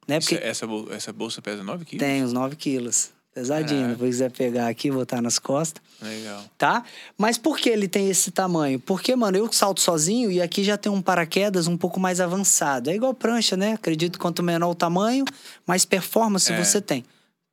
[0.09, 0.19] Né?
[0.19, 2.07] Isso- Porque essa, bol- essa bolsa pesa 9 quilos?
[2.07, 3.11] tem uns 9 quilos.
[3.35, 3.81] Pesadinho.
[3.81, 3.93] Caraca.
[3.95, 6.45] Depois quiser pegar aqui, botar nas costas Legal.
[6.57, 6.85] tá?
[7.19, 8.79] Mas por que ele tem esse tamanho?
[8.79, 12.91] Porque, mano, eu salto sozinho e aqui já tem um paraquedas um pouco mais avançado.
[12.91, 13.73] É igual prancha, né?
[13.73, 15.25] Acredito que quanto menor o tamanho,
[15.67, 16.65] mais performance É.
[16.65, 17.05] você tem.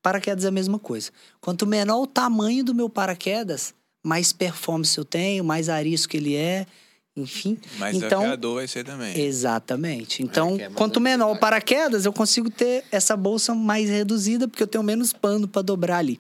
[0.03, 1.09] Paraquedas é a mesma coisa.
[1.39, 6.65] Quanto menor o tamanho do meu paraquedas, mais performance eu tenho, mais arisco ele é,
[7.15, 7.57] enfim.
[7.77, 9.19] Mas então, desafiador vai ser também.
[9.19, 10.23] Exatamente.
[10.23, 14.63] Então, é mais quanto menor o paraquedas, eu consigo ter essa bolsa mais reduzida, porque
[14.63, 16.19] eu tenho menos pano para dobrar ali.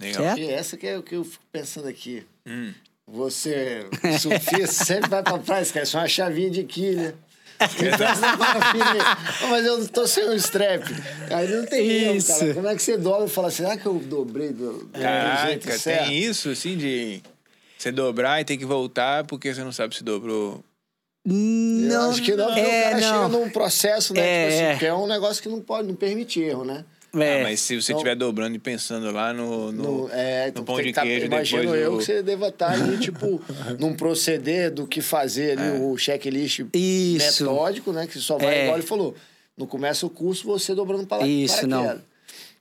[0.00, 0.22] Legal.
[0.22, 0.40] Certo?
[0.40, 2.24] E essa que é o que eu fico pensando aqui.
[2.46, 2.72] Hum.
[3.06, 3.86] Você,
[4.18, 7.14] surfista, sempre vai pra praia, esquece uma chavinha de quilha.
[7.56, 8.08] Então
[8.72, 10.82] filho, "Ô, mas eu tô sem o strap.
[11.30, 12.36] Aí não tem Isso.
[12.40, 12.54] cara.
[12.54, 15.78] Como é que você dobra e fala, será que eu dobrei do, do jeito Caraca,
[15.78, 16.08] certo?
[16.08, 17.22] tem isso, assim, de
[17.84, 20.64] você dobrar e ter que voltar porque você não sabe se dobrou.
[21.26, 23.28] Eu Não, acho que não, porque é, o cara chega não.
[23.28, 24.20] num processo, né?
[24.20, 24.78] É, tipo assim, é.
[24.78, 26.84] que é um negócio que não pode, não permite erro, né?
[27.16, 27.40] É.
[27.40, 30.48] Ah, mas se você Então- estiver dobrando e pensando lá no, no, No, é, no
[30.48, 31.98] então pão tem de que tá, queijo imagino depois eu do...
[31.98, 33.40] que você deva estar ali, tipo,
[33.78, 37.44] num proceder do que fazer ali, o checklist Isso.
[37.44, 38.06] metódico, né?
[38.06, 38.62] Que só vai, É.
[38.64, 39.14] igual ele falou,
[39.56, 42.00] não começa o curso você dobrando para Isso, não.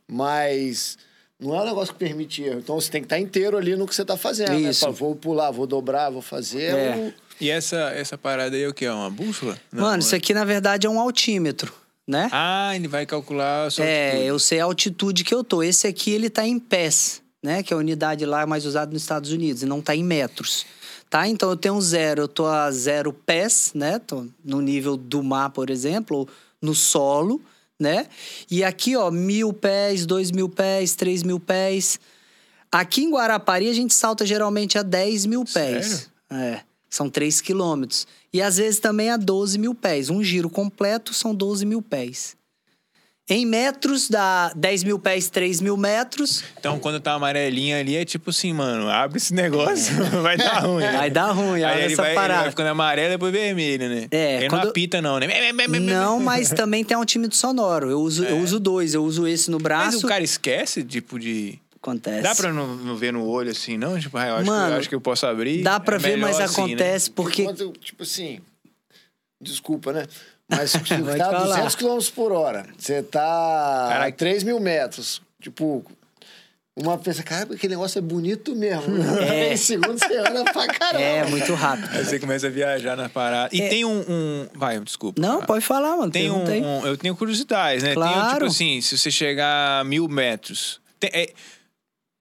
[0.08, 0.98] Mas
[1.44, 2.60] não é um negócio que permite erro.
[2.60, 4.70] Então você tem que estar inteiro ali no que você está fazendo, né?
[4.70, 4.82] Isso.
[4.82, 6.74] Fala, vou pular, vou dobrar, vou fazer.
[6.76, 6.96] É.
[6.98, 8.86] o- E essa, essa parada aí é o que?
[8.86, 9.58] É uma bússola?
[9.72, 11.74] Não, Mano, é- isso aqui na verdade é um altímetro,
[12.08, 12.30] né?
[12.32, 14.28] Ah, ele vai calcular a sua é, altitude.
[14.28, 15.62] eu sei a altitude que eu tô.
[15.64, 17.62] Esse aqui ele tá em pés, né?
[17.64, 20.66] Que é a unidade lá mais usada nos Estados Unidos, e não está em metros.
[21.10, 21.28] Tá?
[21.28, 24.00] Então eu tenho um zero, eu tô a zero pés, né?
[24.00, 26.30] Tô no nível do mar, por exemplo, ou
[26.62, 27.40] no solo,
[27.84, 28.08] né?
[28.50, 32.00] E aqui, ó, mil pés, dois mil pés, três mil pés.
[32.72, 35.86] Aqui em Guarapari a gente salta geralmente a 10 mil pés.
[35.86, 36.56] Sério?
[36.56, 36.62] É.
[36.90, 38.08] São 3 quilômetros.
[38.32, 40.10] E às vezes também a 12 mil pés.
[40.10, 42.36] Um giro completo são 12 mil pés.
[43.30, 46.44] Em metros, dá 10 mil pés, 3 mil metros.
[46.60, 50.84] Então, quando tá amarelinha ali, é tipo assim, mano, abre esse negócio, vai dar ruim.
[50.84, 50.92] né?
[50.92, 52.42] Vai dar ruim, Aí ele essa vai, ele parada.
[52.42, 54.08] vai ficando amarelo e depois vermelho, né?
[54.12, 55.28] É, Ele quando- não apita, não, né?
[55.80, 57.90] Não, mas também tem um tímido sonoro.
[57.90, 58.94] Eu uso, eu uso dois.
[58.94, 60.06] Eu uso esse no Mas braço.
[60.06, 61.58] o cara esquece, tipo, de.
[61.78, 62.24] Acontece.
[62.24, 63.98] Dá pra não, não ver no olho assim, não?
[64.00, 65.64] Tipo, ah, eu acho, que, Mano, eu acho que eu posso abrir.
[65.64, 66.68] Dá pra É ver, mas assim, né?
[66.68, 67.42] acontece porque.
[67.44, 68.40] Enquanto, tipo assim,
[69.42, 70.06] desculpa, né?
[70.50, 71.56] Mas você Pode tá a falar.
[71.70, 74.18] 200 km por hora, você tá a Caraca.
[74.18, 75.22] 3 mil metros.
[75.42, 75.84] Tipo,
[76.76, 78.84] uma pensa, cara, aquele negócio é bonito mesmo.
[79.24, 79.54] É.
[79.54, 81.04] Em segundos você anda pra caramba.
[81.04, 81.90] É, muito rápido.
[81.92, 83.56] Aí você começa a viajar na parada.
[83.56, 83.70] E É.
[83.70, 85.22] tem um, um- Vai, desculpa.
[85.22, 86.12] Não, pode falar, mano.
[86.12, 87.90] Tem um, um- Eu tenho curiosidades, né?
[87.90, 88.34] Tem, Claro.
[88.34, 90.82] tipo assim, se você chegar a mil metros.
[91.00, 91.30] tem- é,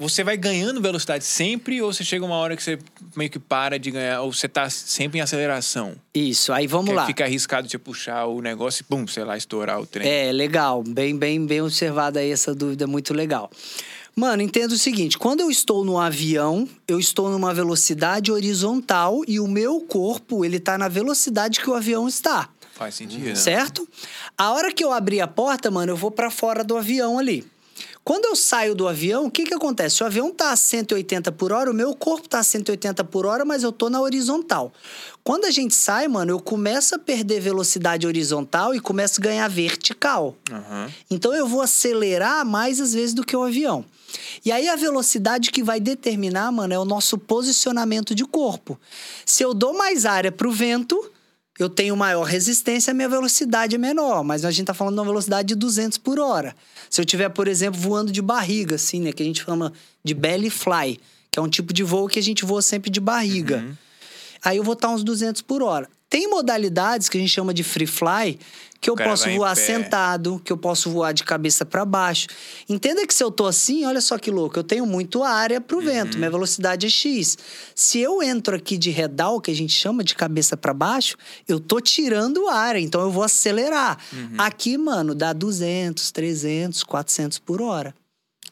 [0.09, 2.79] você vai ganhando velocidade sempre ou você chega uma hora que você
[3.17, 5.95] meio que para de ganhar, ou você tá sempre em aceleração?
[6.15, 7.07] Isso, aí vamos que lá.
[7.07, 10.09] Fica arriscado de puxar o negócio e, pum, sei lá, estourar o trem.
[10.09, 10.83] É, legal.
[10.83, 13.51] Bem, bem, bem observada aí essa dúvida, muito legal.
[14.15, 19.41] Mano, entenda o seguinte: quando eu estou no avião, eu estou numa velocidade horizontal e
[19.41, 22.49] o meu corpo, ele tá na velocidade que o avião está.
[22.75, 23.25] Faz sentido.
[23.25, 23.35] né?
[23.35, 23.89] Certo?
[24.37, 27.45] A hora que eu abrir a porta, mano, eu vou pra fora do avião ali.
[28.05, 30.03] Quando eu saio do avião, o que que acontece?
[30.03, 33.45] O avião tá a 180 por hora, o meu corpo tá a 180 por hora,
[33.45, 34.73] mas eu tô na horizontal.
[35.23, 39.49] Quando a gente sai, mano, eu começo a perder velocidade horizontal e começo a ganhar
[39.49, 40.37] vertical.
[40.51, 40.91] Aham.
[41.09, 43.85] Então eu vou acelerar mais às vezes do que o avião.
[44.45, 48.79] E aí a velocidade que vai determinar, mano, é o nosso posicionamento de corpo.
[49.25, 51.11] Se eu dou mais área pro vento,
[51.63, 54.23] eu tenho maior resistência, a minha velocidade é menor.
[54.23, 56.55] Mas a gente tá falando de uma velocidade de 200 por hora.
[56.91, 59.13] Se eu tiver, por exemplo, voando de barriga, assim, né?
[59.13, 59.73] Que a gente chama
[60.05, 60.99] de belly fly,
[61.31, 63.65] que é um tipo de voo que a gente voa sempre de barriga.
[64.45, 65.89] Aí eu vou estar uns 200 por hora.
[66.13, 68.39] Tem modalidades que a gente chama de free fly,
[68.83, 72.27] que eu posso voar sentado, que eu posso voar de cabeça para baixo.
[72.69, 75.79] Entenda que se eu tô assim, olha só que louco, eu tenho muito área pro
[75.79, 75.85] Uhum.
[75.85, 77.39] vento, minha velocidade é X.
[77.75, 81.17] Se eu entro aqui de redal, que a gente chama de cabeça para baixo,
[81.49, 83.97] eu tô tirando área, então eu vou acelerar.
[84.13, 84.35] Uhum.
[84.37, 87.95] Aqui, mano, dá 200, 300, 400 por hora,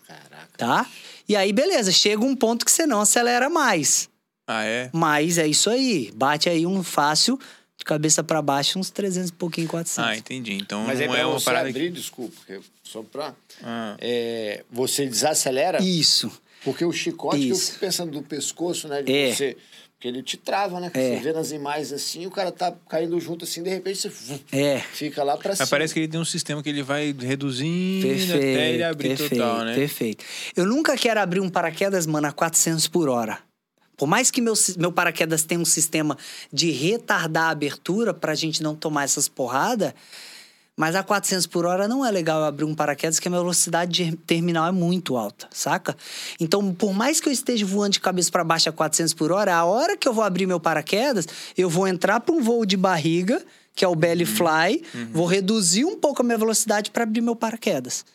[0.09, 0.49] Caraca.
[0.57, 0.87] tá?
[1.29, 4.10] E aí, beleza, chega um ponto que você não acelera mais.
[4.53, 4.91] Ah, é?
[4.93, 6.11] Mas é isso aí.
[6.15, 7.39] Bate aí um fácil,
[7.79, 10.11] de cabeça pra baixo, uns 300 e pouquinho, 400.
[10.11, 10.55] Ah, entendi.
[10.55, 11.79] Então Mas aí não pra é uma parada que...
[11.79, 12.35] abrir, desculpa,
[12.83, 13.35] só pra...
[13.63, 13.97] Ah.
[14.01, 16.31] é, você desacelera, Isso.
[16.65, 19.33] porque o chicote, que eu fico pensando do pescoço, né, de É.
[19.35, 19.57] você...
[19.95, 20.91] Porque ele te trava, né?
[20.95, 21.17] É.
[21.17, 24.79] Você vê nas imagens assim, o cara tá caindo junto assim, de repente você É.
[24.81, 25.63] fica lá pra cima.
[25.63, 28.35] Mas parece que ele tem um sistema que ele vai reduzindo Perfeito.
[28.35, 29.75] até ele abrir perfeito, total, né?
[29.75, 30.25] Perfeito.
[30.57, 33.39] Eu nunca quero abrir um paraquedas, mano, a 400 por hora.
[34.01, 36.17] Por mais que meu, meu paraquedas tenha um sistema
[36.51, 39.93] de retardar a abertura pra gente não tomar essas porradas,
[40.75, 43.93] mas a 400 por hora não é legal abrir um paraquedas, que a minha velocidade
[43.93, 45.95] de terminal é muito alta, saca?
[46.41, 49.55] Então, por mais que eu esteja voando de cabeça pra baixo a 400 por hora,
[49.55, 52.79] a hora que eu vou abrir meu paraquedas, eu vou entrar pra um voo de
[52.79, 54.83] barriga, que é o belly fly,
[55.13, 58.07] vou reduzir um pouco a minha velocidade pra abrir meu paraquedas.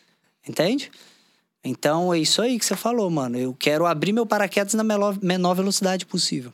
[0.48, 0.90] Entende?
[1.66, 3.36] Então é isso aí que você falou, mano.
[3.38, 5.18] Eu quero abrir meu paraquedas na menor,
[5.54, 6.52] velocidade possível.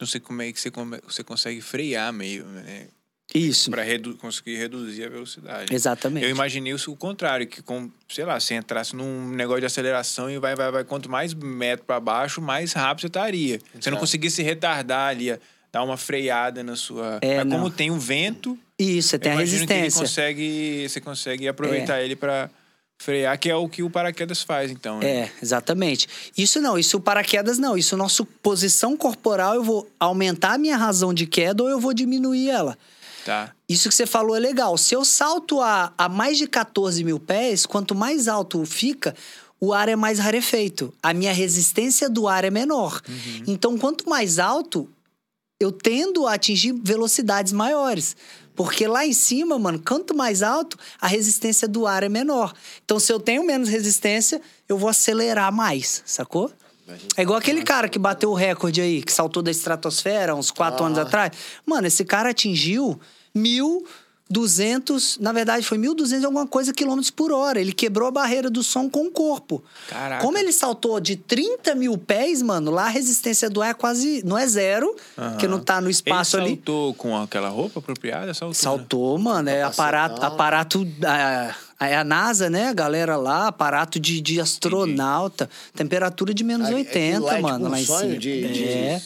[0.00, 2.88] Não sei como é que você, come- você consegue frear meio, né?
[3.34, 3.70] Isso.
[3.70, 5.74] Pra redu conseguir reduzir a velocidade.
[5.74, 6.24] Exatamente.
[6.24, 10.38] Eu imaginei o contrário, que com, sei lá, você entrasse num negócio de aceleração e
[10.38, 13.58] vai, vai, vai, quanto mais metro pra baixo, mais rápido você estaria.
[13.58, 13.96] Você não Exato.
[13.98, 15.36] conseguisse retardar ali,
[15.72, 17.18] dar uma freada na sua.
[17.22, 17.56] É, Mas não.
[17.56, 19.98] como tem o vento, Isso, você eu tem a imagino que ele resistência.
[19.98, 20.06] É.
[20.06, 22.50] consegue, você consegue aproveitar ele pra
[22.98, 24.98] frear, que é o que o paraquedas faz, então.
[24.98, 25.06] né?
[25.06, 26.08] É, exatamente.
[26.36, 27.76] Isso não, isso o paraquedas não.
[27.76, 31.92] Isso nossa posição corporal, eu vou aumentar a minha razão de queda ou eu vou
[31.92, 32.78] diminuir ela.
[33.24, 33.52] Tá.
[33.68, 34.76] Isso que você falou é legal.
[34.76, 39.14] Se eu salto a, a mais de 14 mil pés, quanto mais alto fica,
[39.58, 40.92] o ar é mais rarefeito.
[41.02, 43.00] A minha resistência do ar é menor.
[43.46, 44.88] Então, quanto mais alto,
[45.58, 48.14] eu tendo a atingir velocidades maiores.
[48.54, 52.52] Porque lá em cima, mano, quanto mais alto, a resistência do ar é menor.
[52.84, 56.52] Então, se eu tenho menos resistência, eu vou acelerar mais, sacou?
[57.16, 60.84] É igual aquele cara que bateu o recorde aí, que saltou da estratosfera uns quatro
[60.84, 61.02] anos Ah.
[61.02, 61.32] atrás.
[61.64, 63.00] Mano, esse cara atingiu
[63.34, 63.86] mil
[64.30, 67.60] 200, na verdade foi 1.200 e alguma coisa quilômetros por hora.
[67.60, 69.62] Ele quebrou a barreira do som com o corpo.
[69.88, 70.22] Caraca.
[70.22, 74.22] Como ele saltou de 30 mil pés, mano, lá a resistência do ar é quase.
[74.24, 74.94] Não é zero,
[75.32, 76.54] porque não tá no espaço ele ali.
[76.56, 78.32] saltou com aquela roupa apropriada?
[78.34, 78.54] Saltou, né?
[78.54, 79.48] Saltou, mano.
[79.48, 80.86] É aparato, aparato.
[81.78, 82.68] A, é a NASA, né?
[82.68, 85.50] A galera lá, aparato de, de astronauta.
[85.74, 88.18] Temperatura de menos Ah, 80, aquilo lá é tipo mano, um lá em sonho cima.
[88.18, 89.02] de- de- é.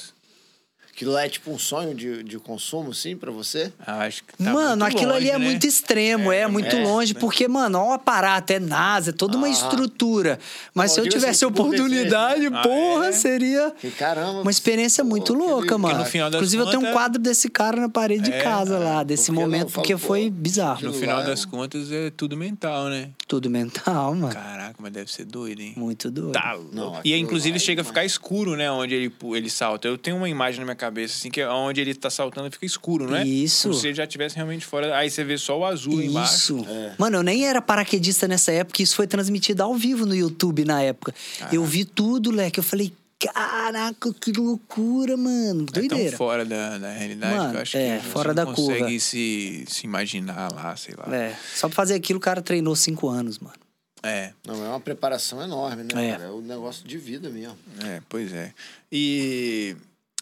[0.98, 3.72] Aquilo lá é tipo um sonho de, de consumo, sim, pra você?
[3.86, 5.44] Ah, acho que tá mano, muito aquilo ali longe, é né?
[5.44, 7.20] muito extremo, é, É, muito é, longe, né?
[7.20, 9.50] porque, mano, ó o aparato, é NASA, é toda uma Ah.
[9.50, 10.40] estrutura.
[10.74, 13.12] Mas Pô, se eu tivesse assim, por oportunidade, Ah, porra, é?
[13.12, 14.40] seria Que caramba.
[14.40, 16.00] uma experiência pô, muito louca, mano.
[16.00, 18.42] no final das Inclusive, eu tenho um contas- quadro desse cara na parede de É,
[18.42, 20.82] casa lá, desse porque momento, fala, porque pô, foi bizarro.
[20.84, 23.10] No final lá é das contas é tudo mental, né?
[23.28, 24.32] Tudo mental, mano.
[24.34, 25.74] Caraca, mas deve ser doido, hein?
[25.76, 26.32] Muito doido.
[26.32, 26.74] Tá louco.
[26.74, 28.68] Não, e inclusive lá é chega a ficar escuro, né?
[28.68, 29.86] Onde ele, ele salta.
[29.86, 32.64] Eu tenho uma imagem na minha cabeça, assim, que é onde ele tá saltando fica
[32.66, 33.26] escuro, né?
[33.26, 33.68] Isso.
[33.68, 34.96] Como se ele já estivesse realmente fora.
[34.96, 36.58] Aí você vê só o azul embaixo.
[36.58, 36.66] Isso.
[36.68, 36.94] É.
[36.98, 40.82] Mano, eu nem era paraquedista nessa época, isso foi transmitido ao vivo no YouTube na
[40.82, 41.14] época.
[41.52, 42.58] Eu vi tudo, leque.
[42.60, 45.62] Eu falei, caraca, que loucura, mano.
[45.68, 46.10] É Doideira.
[46.10, 48.46] tão fora da, da realidade Mano, que eu acho é, que você fora não da
[48.46, 48.98] consegue curva.
[49.00, 51.14] se, se imaginar lá, sei lá.
[51.14, 53.56] É, só pra fazer aquilo o cara treinou cinco anos, mano.
[54.00, 56.10] É, Não, é uma preparação enorme, né, É.
[56.12, 56.24] cara?
[56.26, 57.58] É um negócio de vida mesmo.
[57.84, 58.52] é, pois é.
[58.92, 59.74] E.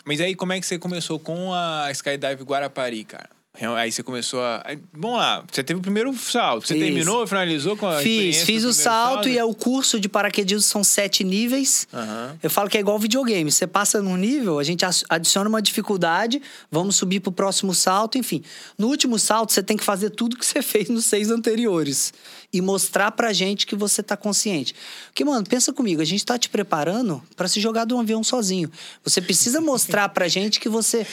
[0.07, 3.36] Mas aí, como é que você começou com a Skydive Guarapari, cara?
[3.77, 4.63] Aí você começou a.
[4.93, 6.67] Vamos lá, você teve o primeiro salto.
[6.67, 6.85] Você Isso.
[6.85, 8.01] terminou, finalizou com a.
[8.01, 11.89] Fiz, fiz o salto e é o curso de paraquedismo são sete níveis.
[11.93, 12.37] Aham.
[12.43, 13.51] Eu falo que é igual videogame.
[13.51, 18.43] Você passa num nível, a gente adiciona uma dificuldade, vamos subir pro próximo salto, enfim.
[18.77, 22.13] No último salto, você tem que fazer tudo que você fez nos seis anteriores.
[22.53, 24.75] E mostrar pra gente que você tá consciente.
[25.07, 28.23] Porque, mano, pensa comigo, a gente tá te preparando pra se jogar de um avião
[28.23, 28.71] sozinho.
[29.03, 31.07] Você precisa mostrar pra gente que você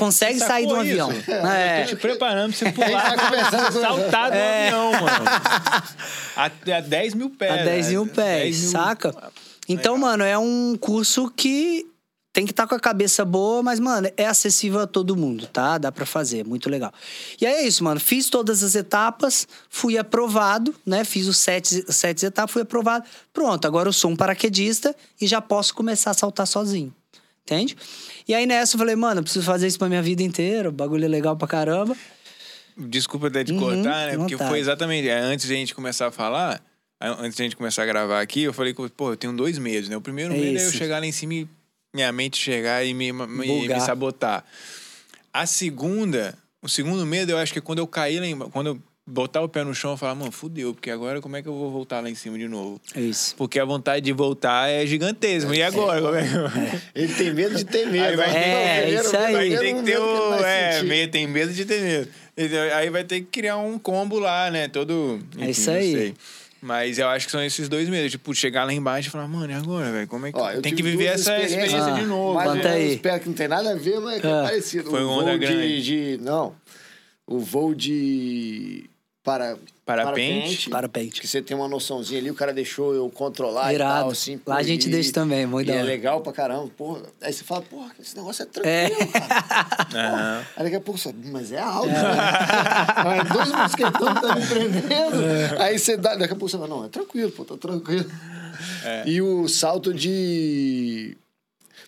[0.00, 1.12] consegue Você sair um sacou avião.
[1.12, 1.82] É.
[1.82, 5.24] Eu tô te preparando pra você tá pular com- saltar do avião, mano.
[6.36, 6.44] A,
[6.76, 7.52] a 10 mil pés.
[7.52, 8.12] A 10 mil né?
[8.14, 9.14] pés, 10 mil- saca?
[9.68, 10.10] Então, Legal.
[10.10, 11.86] mano, é um curso que
[12.32, 15.78] tem que estar com a cabeça boa, mas, mano, é acessível a todo mundo, tá?
[15.78, 16.92] Dá pra fazer, muito legal.
[17.40, 17.98] E aí é isso, mano.
[18.00, 21.04] Fiz todas as etapas, fui aprovado, né?
[21.04, 23.04] Fiz os sete, sete etapas, fui aprovado.
[23.32, 26.94] Pronto, agora eu sou um paraquedista e já posso começar a saltar sozinho.
[27.44, 27.76] Entende?
[28.28, 30.72] E aí nessa eu falei, mano, eu preciso fazer isso pra minha vida inteira, o
[30.72, 31.96] bagulho é legal pra caramba.
[32.76, 34.16] Desculpa até te Uhum, cortar, né?
[34.16, 35.08] Porque foi exatamente.
[35.08, 36.62] é, Antes de a gente começar a falar,
[37.00, 39.88] antes de a gente começar a gravar aqui, eu falei pô, eu tenho dois medos,
[39.88, 39.96] né?
[39.96, 41.48] O primeiro É medo é eu chegar lá em cima e
[41.92, 44.44] minha mente chegar e me, me, me sabotar.
[45.32, 48.68] A segunda, o segundo medo, eu acho que é quando eu cair lá em, quando
[48.68, 51.48] eu botar o pé no chão e falar, mano, fudeu, porque agora como é que
[51.48, 52.80] eu vou voltar lá em cima de novo?
[52.94, 53.34] É isso.
[53.36, 55.54] Porque a vontade de voltar é gigantesca.
[55.54, 56.00] E agora?
[56.00, 58.04] Como é que eu- Ele tem medo de ter medo.
[58.04, 58.34] Aí vai né?
[58.34, 59.32] ter- É, primeiro isso aí.
[59.32, 60.30] Vai ter que ter o.
[60.38, 62.08] vai É, meio, tem medo de ter medo.
[62.74, 64.68] Aí vai ter que criar um combo lá, né?
[64.68, 65.18] Todo.
[65.38, 65.92] É isso não aí.
[65.92, 66.14] sei.
[66.62, 68.10] Mas eu acho que são esses dois medos.
[68.12, 70.06] Tipo, chegar lá embaixo e falar, mano, e agora, velho?
[70.06, 70.38] Como é que.
[70.38, 71.94] Ó, eu tem que viver essa experiência experiências.
[71.96, 72.34] de Ah, novo.
[72.34, 72.92] Mas Conta eu aí.
[72.94, 74.42] espero que não tem nada a ver, mas é, que é Ah.
[74.44, 74.90] parecido.
[74.90, 75.82] Foi voo onda de, grande.
[75.82, 76.54] de- Não.
[77.26, 78.89] O voo de.
[79.30, 80.70] Para, Parapente.
[80.70, 81.20] Parapente.
[81.20, 84.00] Que você tem uma noçãozinha ali, o cara deixou eu controlar e Irado.
[84.02, 84.40] tal, assim.
[84.46, 87.02] Lá a gente e- deixa também, muito e é legal pra caramba, porra.
[87.20, 88.88] Aí você fala, porra, esse negócio é É.
[88.90, 89.94] tranquilo, cara.
[89.94, 90.46] Aham.
[90.56, 91.94] Aí daqui a pouco você, mas é alto, né?
[92.96, 95.22] Aí dois mosquetões tá me prendendo.
[95.24, 95.62] É.
[95.62, 98.10] Aí você dá, daqui a pouco você fala, não, é tranquilo, pô, tá tranquilo.
[98.84, 99.02] É.
[99.08, 101.16] E o salto de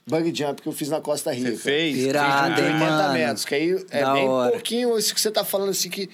[0.06, 1.50] bug jump que eu fiz na Costa Rica.
[1.50, 1.96] Você fez?
[1.98, 3.12] Irado, hein, 80 mano?
[3.12, 4.50] metros, que aí é Da bem hora.
[4.52, 6.08] pouquinho isso que você tá falando assim que.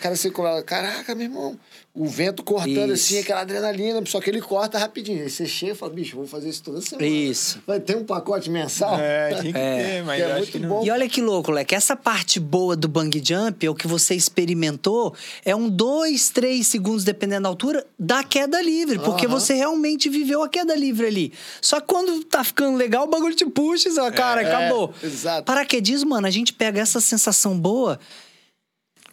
[0.00, 1.58] Cara, cola, caraca, meu irmão,
[1.94, 3.06] o vento cortando Isso.
[3.14, 5.22] assim, aquela adrenalina, só que ele corta rapidinho.
[5.22, 7.06] Aí você chega e fala, bicho, vou fazer isso toda semana.
[7.06, 7.60] Isso.
[7.66, 8.96] Vai ter um pacote mensal?
[9.00, 9.82] É, tinha que É.
[9.82, 10.84] ter, mas Que é muito bom.
[10.84, 11.74] E olha que louco, Leque.
[11.74, 16.68] Essa parte boa do bang jump, é o que você experimentou, é um dois, três
[16.68, 18.98] segundos, dependendo da altura, da queda livre.
[19.00, 19.34] Porque Aham.
[19.34, 21.32] você realmente viveu a queda livre ali.
[21.60, 24.94] Só que quando tá ficando legal, o bagulho te puxa e cara, acabou.
[25.02, 25.44] exato.
[25.44, 27.98] Paraquedismo, mano, a gente pega essa sensação boa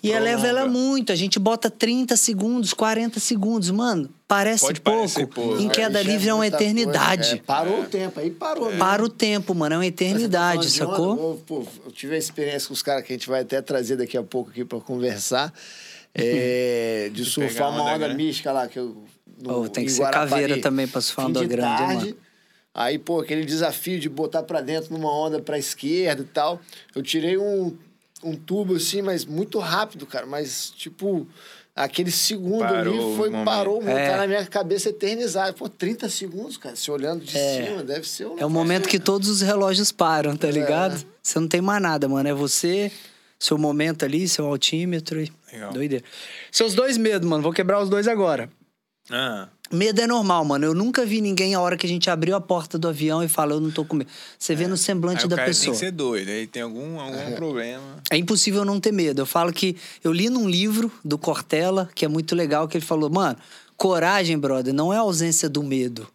[0.08, 0.30] e Prolonga.
[0.32, 1.12] eleva ela muito.
[1.12, 3.70] A gente bota 30 segundos, 40 segundos.
[3.72, 5.28] Mano, parece Pode pouco.
[5.28, 5.62] pouco.
[5.62, 6.56] Em É, queda Isso livre é uma coisa.
[6.56, 7.32] eternidade.
[7.34, 8.70] É, parou o tempo, aí parou.
[8.72, 8.78] né?
[8.78, 9.76] Para o tempo, mano.
[9.76, 11.12] É uma eternidade, sacou?
[11.14, 13.62] onda, eu, pô, eu tive a experiência com os caras que a gente vai até
[13.62, 15.54] trazer daqui a pouco aqui pra conversar.
[16.14, 18.24] é, de surfar uma onda onda grande.
[18.24, 18.68] mística lá.
[18.68, 19.04] Que eu,
[19.42, 21.96] no, Oh, tem que ser Guarapari, caveira também pra surfar fim onda de grande, tarde.
[22.06, 22.18] mano?
[22.74, 26.60] Aí, pô, aquele desafio de botar pra dentro numa onda pra esquerda e tal.
[26.94, 27.74] Eu tirei um,
[28.24, 30.26] um tubo assim, mas muito rápido, cara.
[30.26, 31.28] Mas, tipo,
[31.76, 33.46] aquele segundo Parou ali foi, momento.
[33.46, 34.10] parou, É.
[34.12, 35.54] tá na minha cabeça eternizado.
[35.56, 37.66] Pô, 30 segundos, cara, se olhando de É.
[37.68, 41.06] cima, deve ser um É o momento que todos os relógios param, tá ligado?
[41.22, 42.28] Você não tem mais nada, mano.
[42.30, 42.92] É você
[43.38, 45.74] seu momento ali, seu altímetro e Legal.
[45.74, 46.04] doideira.
[46.52, 48.50] Seus dois medos, mano, vou quebrar os dois agora.
[49.12, 50.66] Ah, Medo é normal, mano.
[50.66, 53.28] Eu nunca vi ninguém a hora que a gente abriu a porta do avião e
[53.28, 54.10] falou, eu não tô com medo.
[54.38, 55.74] Você vê no aí semblante o da cara tem pessoa.
[55.74, 57.84] que ser doido, aí tem algum, algum problema.
[58.12, 59.22] É impossível não ter medo.
[59.22, 62.86] Eu falo que eu li num livro do Cortella, que é muito legal, que ele
[62.86, 63.38] falou, mano,
[63.76, 66.08] coragem, brother, não é a ausência do medo,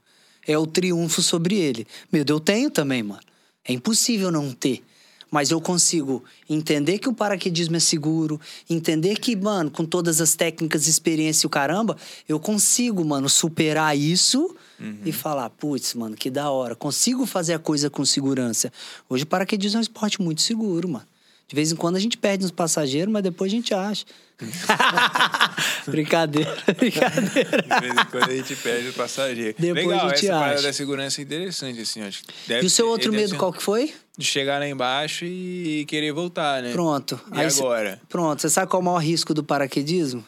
[0.46, 1.86] é o triunfo sobre ele.
[2.12, 3.20] Medo eu tenho também, mano.
[3.64, 4.82] É impossível não ter.
[5.30, 10.34] Mas eu consigo entender que o paraquedismo é seguro, entender que, mano, com todas as
[10.34, 11.96] técnicas, experiência e o caramba,
[12.28, 14.56] eu consigo, mano, superar isso
[15.04, 16.74] e falar, putz, mano, que da hora.
[16.74, 18.72] Consigo fazer a coisa com segurança.
[19.08, 21.09] Hoje o paraquedismo é um esporte muito seguro, mano.
[21.50, 24.04] De vez em quando a gente perde uns passageiros, mas depois a gente acha.
[25.86, 27.62] brincadeira, brincadeira.
[27.62, 29.54] De vez em quando a gente perde o passageiro.
[29.58, 30.62] Depois Legal, a gente essa parada acha.
[30.62, 32.22] da segurança é interessante, assim, acho.
[32.22, 33.92] que Deve E o seu outro medo ser qual que foi?
[34.16, 36.72] De chegar lá embaixo e querer voltar, né?
[36.72, 37.20] Pronto.
[37.34, 38.00] E cê- agora?
[38.08, 38.40] pronto.
[38.40, 40.24] Você sabe qual é o maior risco do paraquedismo?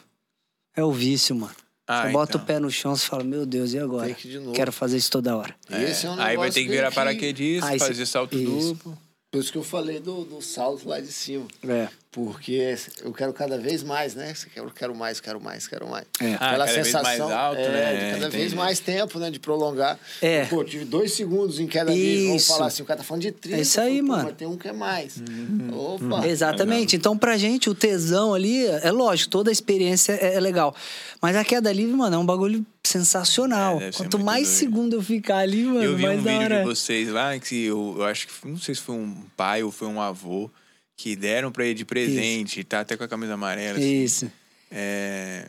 [0.75, 1.55] É o vício, mano.
[1.87, 2.41] Ah, você bota então.
[2.41, 4.13] o pé no chão e fala, meu Deus, e agora?
[4.53, 5.55] Quero fazer isso toda hora.
[5.69, 8.73] Esse é um aí vai ter que virar que- paraquedista, Aí cê- fazer salto Isso.
[8.73, 8.97] duplo.
[9.33, 11.47] Por isso que eu falei do, do salto lá de cima.
[11.67, 11.89] É.
[12.13, 14.35] Porque eu quero cada vez mais, né?
[14.55, 16.05] Eu quero mais, quero mais, quero mais.
[16.21, 16.33] É.
[16.33, 17.93] Ah, Aquela cada vez sensação mais alto, é, né?
[17.93, 18.37] de cada Entendi.
[18.37, 19.31] vez mais tempo, né?
[19.31, 19.99] De prolongar.
[20.21, 20.45] É.
[20.45, 22.27] Pô, tive dois segundos em queda livre.
[22.27, 22.53] Vamos Isso.
[22.53, 23.57] falar assim, o cara tá falando de 30.
[23.57, 24.23] É isso aí, falo, mano.
[24.25, 25.17] Mas tem um que é mais.
[25.17, 25.95] Uhum.
[25.95, 26.27] Opa.
[26.27, 26.95] Exatamente.
[26.95, 30.75] Então, pra gente, o tesão ali, é lógico, toda a experiência é, é legal.
[31.19, 33.81] Mas a queda livre, mano, é um bagulho sensacional.
[33.81, 34.57] É, Quanto mais doido.
[34.59, 36.59] segundo eu ficar ali, mano, eu vi mais um da vídeo hora.
[36.59, 39.71] de vocês lá que eu, eu acho que não sei se foi um pai ou
[39.71, 40.51] foi um avô
[40.95, 43.77] que deram pra ele de presente, tá até com a camisa amarela.
[43.77, 44.03] assim.
[44.03, 44.31] Isso.
[44.71, 45.47] É...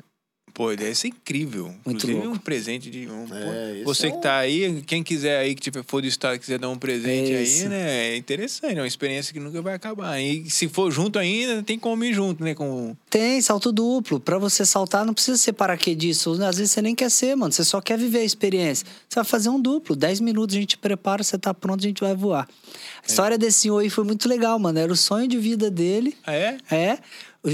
[0.54, 1.74] Pô, deve ser incrível.
[1.84, 2.36] Muito Inclusive louco.
[2.36, 3.26] um presente de um.
[3.32, 6.38] É, você é que um- tá aí, quem quiser aí, que tiver, for do estado,
[6.38, 7.64] quiser dar um presente Isso.
[7.64, 8.06] aí, né?
[8.12, 10.20] É interessante, é uma experiência que nunca vai acabar.
[10.22, 12.54] E se for junto ainda, tem como ir junto, né?
[12.54, 12.94] Com...
[13.10, 14.20] Tem salto duplo.
[14.20, 16.30] Pra você saltar, não precisa ser paraquedista.
[16.30, 17.52] Às vezes você nem quer ser, mano.
[17.52, 18.86] Você só quer viver a experiência.
[19.08, 19.96] Você vai fazer um duplo.
[19.96, 22.48] 10 minutos a gente prepara, você tá pronto, a gente vai voar.
[23.02, 24.78] A história desse senhor aí foi muito legal, mano.
[24.78, 26.16] Era o sonho de vida dele.
[26.24, 26.58] Ah, é?
[26.70, 26.98] É.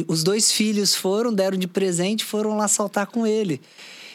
[0.06, 3.60] Os dois filhos foram, deram de presente, foram lá saltar com ele.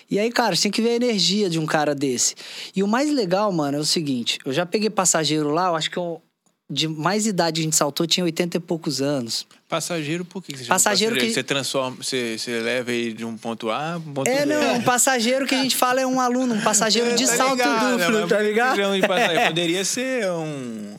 [0.10, 2.36] E aí, cara, tinha que ver a energia de um cara desse.
[2.76, 5.90] E o mais legal, mano, é o seguinte: eu já peguei passageiro lá, eu acho
[5.92, 6.22] que eu,
[6.70, 9.46] de mais idade a gente saltou, tinha 80 e poucos anos.
[9.68, 13.36] Passageiro, por que você chama Passageiro que- Você transforma, você, você leva ele de um
[13.36, 14.54] ponto A um ponto É, B.
[14.54, 17.54] não, um passageiro que a gente fala é um aluno, um passageiro de Tá salto
[17.58, 18.76] ligado, duplo, mas tá ligado?
[19.02, 19.48] de passageiro?
[19.50, 20.98] Poderia ser um.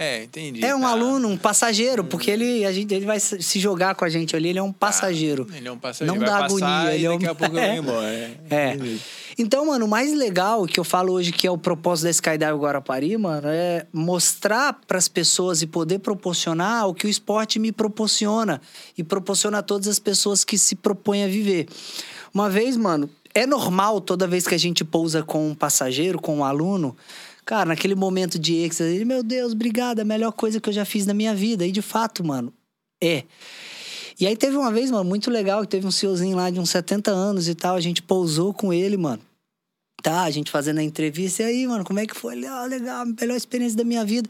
[0.00, 0.64] É, entendi.
[0.64, 0.90] É um tá.
[0.90, 4.50] aluno, um passageiro, porque ele, a gente, ele vai se jogar com a gente ali,
[4.50, 5.44] ele é um passageiro.
[5.52, 6.12] Ele é um passageiro.
[6.20, 7.68] Não vai dá agonia, ele é um- daqui a pouco eu É.
[7.74, 8.06] vou embora.
[8.06, 8.36] É.
[8.50, 8.78] É.
[9.36, 12.52] Então, mano, o mais legal que eu falo hoje que é o propósito da Skydive
[12.58, 18.60] Guarapari, mano, é mostrar pras pessoas e poder proporcionar o que o esporte me proporciona
[18.96, 21.66] e proporciona a todas as pessoas que se propõem a viver.
[22.32, 26.38] Uma vez, mano, é normal toda vez que a gente pousa com um passageiro, com
[26.38, 26.96] um aluno,
[27.48, 31.06] cara, naquele momento de êxtase, meu Deus, obrigado, a melhor coisa que eu já fiz
[31.06, 31.66] na minha vida.
[31.66, 32.52] E de fato, mano,
[33.02, 33.24] é.
[34.20, 36.68] E aí teve uma vez, mano, muito legal, que teve um senhorzinho lá de uns
[36.68, 39.22] 70 anos e tal, a gente pousou com ele, mano.
[40.02, 42.44] Tá, a gente fazendo a entrevista, e aí, mano, como é que foi?
[42.44, 44.28] Ah, legal, melhor experiência da minha vida.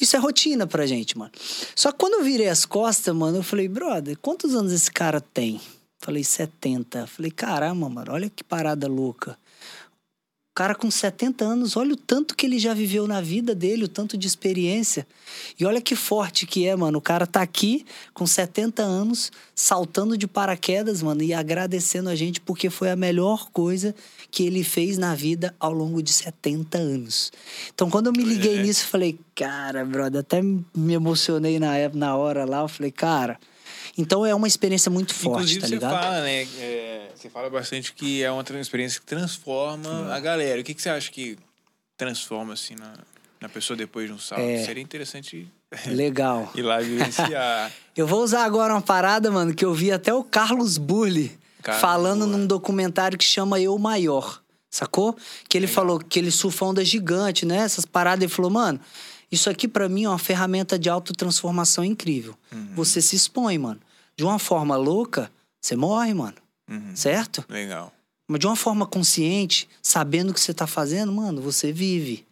[0.00, 1.32] Isso é rotina pra gente, mano.
[1.76, 5.20] Só que quando eu virei as costas, mano, eu falei, brother, quantos anos esse cara
[5.20, 5.60] tem?
[5.98, 7.06] Falei, 70.
[7.08, 9.36] Falei, caramba, mano, olha que parada louca.
[10.54, 13.86] O cara com 70 anos, olha o tanto que ele já viveu na vida dele,
[13.86, 15.04] o tanto de experiência.
[15.58, 16.98] E olha que forte que é, mano.
[16.98, 22.40] O cara tá aqui com 70 anos, saltando de paraquedas, mano, e agradecendo a gente
[22.40, 23.96] porque foi a melhor coisa
[24.30, 27.32] que ele fez na vida ao longo de 70 anos.
[27.74, 28.62] Então, quando eu me liguei É.
[28.62, 32.60] nisso, falei, cara, brother, até me emocionei na, na hora lá.
[32.60, 33.40] Eu falei, cara.
[33.96, 35.90] Então é uma experiência muito forte, Inclusive, tá você ligado?
[35.92, 36.42] fala, né?
[36.58, 40.60] é, você fala bastante que é uma experiência que transforma a galera.
[40.60, 41.38] O que, que você acha que
[41.96, 42.92] transforma, assim, na,
[43.40, 44.42] na pessoa depois de um salto?
[44.42, 44.64] É.
[44.64, 45.48] Seria interessante
[45.86, 46.50] Legal.
[46.54, 47.72] ir lá vivenciar.
[47.96, 51.80] Eu vou usar agora uma parada, mano, que eu vi até o Carlos Burli Carlos
[51.80, 54.42] falando num documentário que chama Eu Maior.
[54.68, 55.16] Sacou?
[55.48, 57.58] Que ele falou que ele surfa onda gigante, né?
[57.58, 58.24] Essas paradas.
[58.24, 58.80] Ele falou, mano,
[59.34, 62.34] isso aqui pra mim é uma ferramenta de autotransformação incrível.
[62.52, 62.74] Uhum.
[62.74, 63.80] Você se expõe, mano.
[64.16, 65.30] De uma forma louca,
[65.60, 66.36] você morre, mano.
[66.70, 66.94] Uhum.
[66.94, 67.44] Certo?
[67.48, 67.92] Legal.
[68.26, 72.26] Mas de uma forma consciente, sabendo o que você tá fazendo, mano, você vive.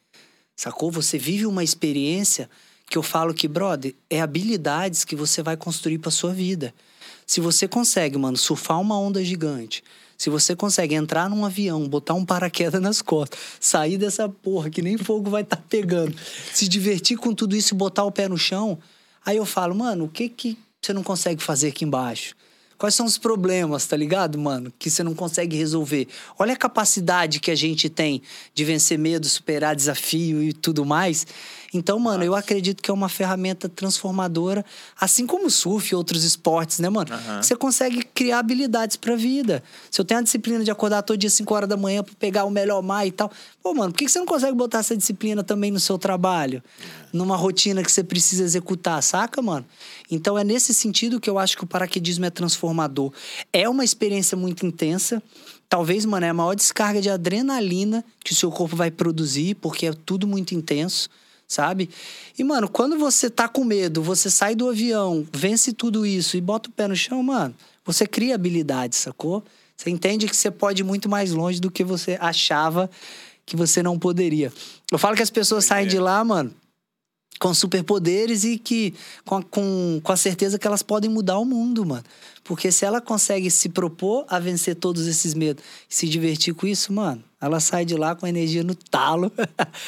[0.57, 0.90] Sacou?
[0.90, 2.48] Você vive uma experiência
[2.88, 6.74] que eu falo que, brother, é habilidades que você vai construir pra sua vida.
[7.26, 9.82] Se você consegue, mano, surfar uma onda gigante,
[10.23, 14.81] se você consegue entrar num avião, botar um paraquedas nas costas, sair dessa porra que
[14.81, 16.14] nem fogo vai estar pegando,
[16.55, 18.79] se divertir com tudo isso e botar o pé no chão,
[19.27, 22.37] aí eu falo, mano, o que que você não consegue fazer aqui embaixo?
[22.79, 24.73] Quais são os problemas, tá ligado, mano?
[24.79, 26.07] Que você não consegue resolver.
[26.39, 28.23] Olha a capacidade que a gente tem
[28.55, 31.27] de vencer medo, superar desafio e tudo mais.
[31.75, 32.27] Então, mano, Nossa.
[32.27, 34.64] eu acredito que é uma ferramenta transformadora,
[35.01, 37.11] assim como o surf e outros esportes, né, mano?
[37.14, 37.43] Uhum.
[37.43, 39.62] Você consegue criar habilidades pra vida.
[39.91, 42.45] Se eu tenho a disciplina de acordar todo dia 5 horas da manhã pra pegar
[42.45, 43.31] o melhor mar e tal,
[43.62, 46.62] pô, mano, por que você não consegue botar essa disciplina também no seu trabalho?
[47.11, 49.64] Numa rotina que você precisa executar, saca, mano?
[50.11, 53.12] Então é nesse sentido que eu acho que o paraquedismo é transformador.
[53.51, 55.23] É uma experiência muito intensa.
[55.70, 59.87] Talvez, mano, é a maior descarga de adrenalina que o seu corpo vai produzir, porque
[59.87, 61.09] é tudo muito intenso
[61.53, 61.90] sabe?
[62.38, 66.40] E, mano, quando você tá com medo, você sai do avião, vence tudo isso e
[66.40, 69.44] bota o pé no chão, mano, você cria habilidade, sacou?
[69.76, 72.88] Você entende que você pode ir muito mais longe do que você achava
[73.44, 74.53] que você não poderia.
[74.90, 76.55] Eu falo que as pessoas saem de lá, mano,
[77.43, 81.84] com superpoderes e que com, com, com a certeza que elas podem mudar o mundo,
[81.84, 82.05] mano.
[82.45, 86.68] Porque se ela consegue se propor a vencer todos esses medos e se divertir com
[86.68, 89.32] isso, mano, ela sai de lá com a energia no talo.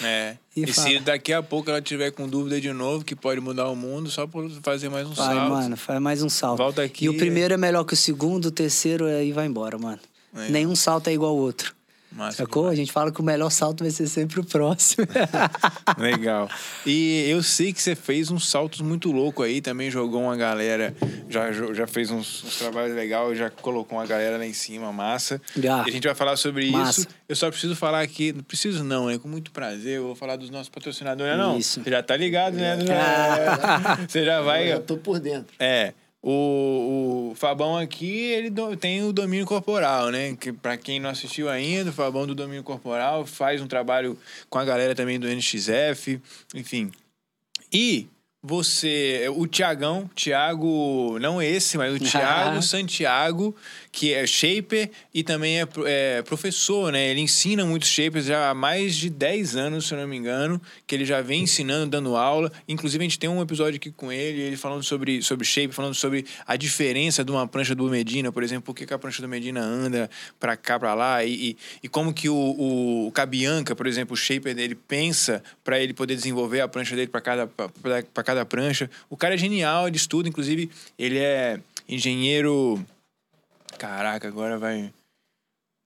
[0.02, 0.36] É.
[0.57, 3.68] e, e se daqui a pouco ela tiver com dúvida de novo, que pode mudar
[3.68, 5.50] o mundo, só por fazer mais um vai, salto.
[5.50, 6.59] Mano, faz mais um salto.
[6.59, 7.05] Volta aqui.
[7.05, 10.00] E o primeiro é melhor que o segundo, o terceiro aí vai embora, mano.
[10.34, 10.48] É.
[10.48, 11.72] Nenhum salto é igual ao outro.
[12.14, 12.62] Massa Sacou?
[12.62, 12.78] Demais.
[12.78, 15.06] A gente fala que o melhor salto vai ser sempre o próximo.
[15.98, 16.48] Legal.
[16.86, 20.94] E eu sei que você fez uns saltos muito loucos aí, também jogou uma galera,
[21.28, 25.40] já, já fez uns, uns trabalhos legais, já colocou uma galera lá em cima, massa.
[25.56, 25.84] Já.
[25.86, 27.00] E a gente vai falar sobre massa.
[27.00, 27.08] isso.
[27.28, 29.18] Eu só preciso falar aqui, não preciso não, né?
[29.18, 31.58] Com muito prazer, eu vou falar dos nossos patrocinadores, não?
[31.58, 31.82] Isso.
[31.82, 32.78] Você já tá ligado, né?
[32.78, 34.06] É.
[34.06, 34.72] Você já vai.
[34.72, 35.54] Eu tô por dentro.
[35.58, 35.92] É.
[36.27, 40.35] O, o Fabão aqui, ele do, tem o domínio corporal, né?
[40.35, 44.18] Que para quem não assistiu ainda, o Fabão do domínio corporal faz um trabalho
[44.49, 46.18] com a galera também do NXF,
[46.55, 46.91] enfim.
[47.70, 48.09] E
[48.43, 53.55] você, o Tiagão, Tiago, não esse, mas o Tiago Santiago,
[53.95, 57.11] que é shaper e também é, é, professor, né?
[57.11, 60.61] Ele ensina muitos shapers já há mais de 10 anos, se eu não me engano,
[60.84, 62.51] que ele já vem ensinando, dando aula.
[62.68, 65.95] Inclusive, a gente tem um episódio aqui com ele, ele falando sobre, sobre shape, falando
[65.95, 69.28] sobre a diferença de uma prancha do Medina, por exemplo, por que, a prancha do
[69.28, 73.86] Medina anda para cá, para lá, e, e, e, como que o, o, Cabianca, por
[73.86, 77.49] exemplo, o shaper dele pensa para ele poder desenvolver a prancha dele para cada,
[78.24, 78.90] cada prancha.
[79.09, 80.68] O cara é genial, ele estuda, inclusive,
[80.99, 82.84] ele é engenheiro
[83.79, 84.93] Caraca, agora vai.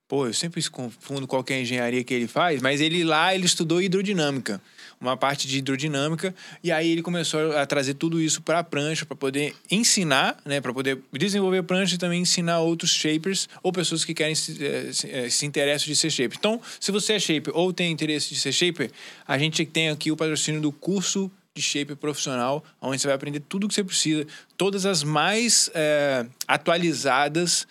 [0.08, 3.82] Pô, eu sempre confundo qual é engenharia que ele faz, mas ele lá ele estudou
[3.82, 4.58] hidrodinâmica,
[4.98, 6.34] uma parte de hidrodinâmica,
[6.64, 10.62] e aí ele começou a trazer tudo isso para a prancha para poder ensinar, né,
[10.62, 14.90] para poder desenvolver prancha e também ensinar outros shapers ou pessoas que querem se, eh,
[14.94, 16.38] se, eh, se interessam de ser shaper.
[16.38, 18.90] Então, se você é shaper ou tem interesse de ser shaper,
[19.26, 23.40] a gente tem aqui o patrocínio do curso de shape profissional, onde você vai aprender
[23.40, 24.26] tudo o que você precisa,
[24.56, 27.66] todas as mais é, atualizadas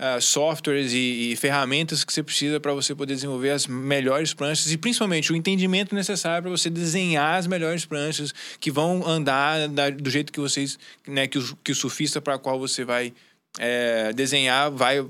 [0.00, 4.72] uh, softwares e, e, ferramentas que você precisa para você poder desenvolver as melhores pranchas
[4.72, 9.90] e principalmente o entendimento necessário para você desenhar as melhores pranchas que vão andar da,
[9.90, 13.12] do jeito que vocês, né, que o, que o surfista para qual você vai
[13.58, 15.04] é, desenhar vai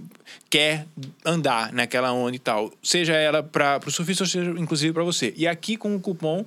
[0.48, 0.86] quer
[1.24, 5.32] andar naquela onda e tal, seja ela para o surfista ou seja inclusive para você.
[5.36, 6.44] E aqui com o cupom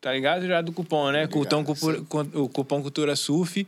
[0.00, 0.46] Tá ligado?
[0.46, 1.26] Já do cupom, né?
[1.26, 1.64] Cupom,
[2.34, 3.66] o cupom Cultura Surf.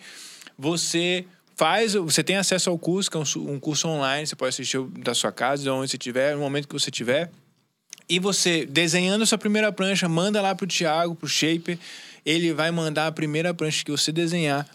[0.59, 1.25] Você
[1.57, 4.81] faz, você tem acesso ao curso, que é um, um curso online, você pode assistir
[5.01, 7.33] da sua casa, de onde você estiver, no momento que você tiver.
[8.09, 11.79] E você, desenhando a sua primeira prancha, manda lá pro Thiago, pro Shaper.
[12.25, 14.69] Ele vai mandar a primeira prancha que você desenhar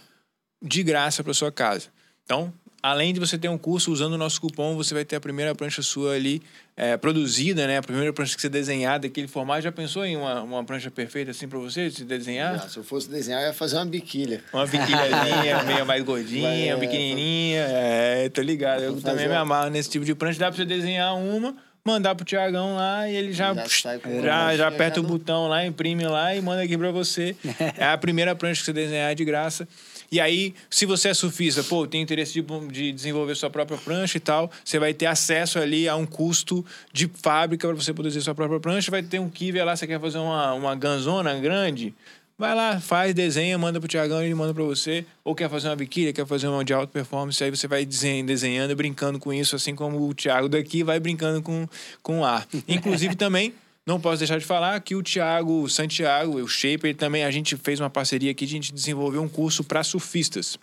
[0.62, 1.88] de graça para sua casa.
[2.26, 5.20] Então, além de você ter um curso usando o nosso cupom, você vai ter a
[5.20, 6.42] primeira prancha sua ali
[6.76, 7.78] é, produzida, né?
[7.78, 9.62] A primeira prancha que você desenhar daquele formato.
[9.62, 12.58] Já pensou em uma, uma prancha perfeita assim para você, se desenhar?
[12.58, 14.44] Não, se eu fosse desenhar, eu ia fazer uma biquília.
[14.52, 17.66] Uma biquilhazinha, meio mais gordinha, é, pequenininha.
[17.70, 18.82] É, tô ligado.
[18.82, 20.40] Eu também me amarro nesse tipo de prancha.
[20.40, 24.68] Dá para você desenhar uma mandar pro Tiagão lá e ele já já, já, já
[24.68, 27.36] aperta já o botão lá, imprime lá e manda aqui para você.
[27.78, 29.68] é a primeira prancha que você desenhar de graça.
[30.12, 34.18] E aí, se você é surfista, pô, tem interesse de, de desenvolver sua própria prancha
[34.18, 38.22] e tal, você vai ter acesso ali a um custo de fábrica para você produzir
[38.22, 38.92] sua própria prancha.
[38.92, 41.96] Vai ter um kiver lá, você quer fazer uma, uma ganzona grande,
[42.42, 45.06] Vai lá, faz, desenha, manda pro Tiagão, ele manda para você.
[45.24, 48.76] Ou quer fazer uma biquíni, quer fazer uma de alta performance, aí você vai desenhando
[48.76, 51.68] brincando com isso, assim como o Thiago daqui vai brincando com,
[52.02, 52.48] com o ar.
[52.68, 53.54] Inclusive também,
[53.86, 57.80] não posso deixar de falar que o Thiago Santiago, o Shaper, também a gente fez
[57.80, 60.58] uma parceria aqui, a gente desenvolveu um curso para surfistas.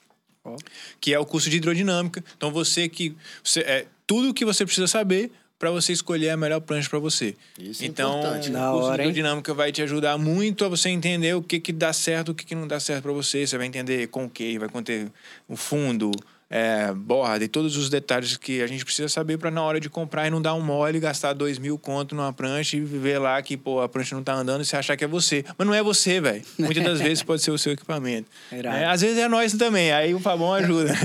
[0.45, 0.57] Oh.
[1.01, 2.25] Que é o curso de hidrodinâmica.
[2.37, 3.15] Então você que.
[3.43, 7.01] Você, é, tudo o que você precisa saber para você escolher a melhor prancha para
[7.01, 7.35] você.
[7.59, 8.51] Isso é então, importante.
[8.51, 9.15] Da o curso hora, de hein?
[9.15, 12.45] dinâmica vai te ajudar muito a você entender o que que dá certo, o que
[12.45, 13.45] que não dá certo para você.
[13.45, 15.11] Você vai entender com o que, vai conter
[15.49, 16.13] o fundo,
[16.51, 19.91] é, borda e todos os detalhes que a gente precisa saber para na hora de
[19.91, 23.41] comprar e não dar um mole, gastar dois mil conto numa prancha e ver lá
[23.43, 25.45] que pô, a prancha não tá andando e você achar que é você.
[25.57, 26.43] Mas não é você, velho.
[26.59, 28.29] Muitas das vezes pode ser o seu equipamento.
[28.51, 30.93] É, às vezes é nós também, aí o Fabão ajuda.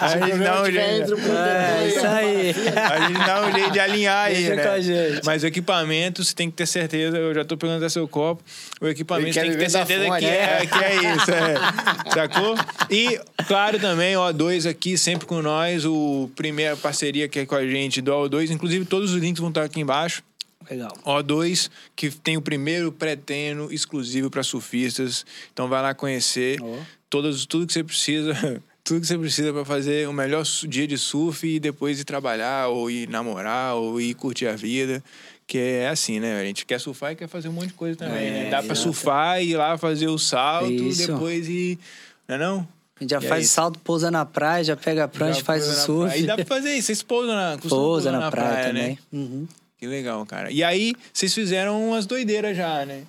[0.00, 1.14] a gente dá um jeito.
[1.14, 2.54] É, isso a aí.
[2.76, 4.62] A gente dá um jeito de alinhar aí, né?
[4.62, 5.20] com a gente.
[5.24, 8.42] Mas o equipamento, você tem que ter certeza, eu já tô pegando até seu copo,
[8.80, 12.10] o equipamento tem que ter certeza fonte, que é, que é isso, é.
[12.12, 12.54] Sacou?
[12.90, 17.54] E, claro, também, o O2 aqui, sempre com nós, o primeira parceria que é com
[17.54, 20.22] a gente do O2, inclusive todos os links vão estar aqui embaixo.
[20.70, 20.92] Legal.
[21.04, 25.24] O2, que tem o primeiro pré-treino exclusivo para surfistas.
[25.52, 26.76] Então vai lá conhecer Ó.
[27.08, 28.34] todos, tudo que você precisa.
[28.88, 32.68] Tudo que você precisa para fazer o melhor dia de surf e depois ir trabalhar,
[32.68, 35.02] ou ir namorar, ou ir curtir a vida.
[35.46, 36.40] Que é assim, né?
[36.40, 38.44] A gente quer surfar e quer fazer um monte de coisa também, É, né?
[38.50, 38.80] Dá para exato.
[38.80, 41.06] surfar e ir lá fazer o salto, Isso.
[41.06, 41.78] depois ir.
[42.26, 42.68] Não é não?
[42.96, 45.44] A gente já E é faz salto, pousa na praia, já pega a prancha, Já
[45.44, 46.06] faz o na surf.
[46.08, 46.20] praia.
[46.22, 46.86] E dá pra fazer isso.
[46.86, 48.80] Vocês pousam na, Pousa pousar na, praia, né?
[48.80, 48.98] também.
[49.12, 49.46] Uhum.
[49.78, 50.50] Que legal, cara.
[50.50, 53.02] E aí, vocês fizeram umas doideiras já, né?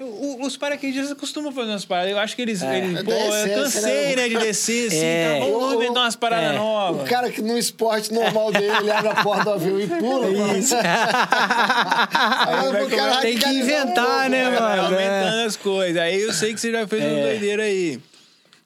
[0.00, 2.10] O- Os paraquedistas costumam fazer umas paradas.
[2.10, 2.60] Eu acho que eles.
[2.62, 2.78] É.
[2.78, 4.16] eles É pô, eu cansei, né?
[4.16, 4.98] né, de descer assim.
[5.04, 5.38] É.
[5.38, 6.58] Tá, vamos inventar umas paradas É.
[6.58, 7.02] novas.
[7.02, 10.30] O cara que no esporte normal dele, ele abre a porta do avião e pula.
[10.32, 10.58] mano.
[10.58, 10.74] Isso.
[10.74, 14.82] Aí vai o cara Tem que um inventar, né, Vai mano?
[14.86, 15.96] aumentando as coisas.
[16.02, 17.22] Aí eu sei que você já fez uma É.
[17.30, 18.00] doideira aí.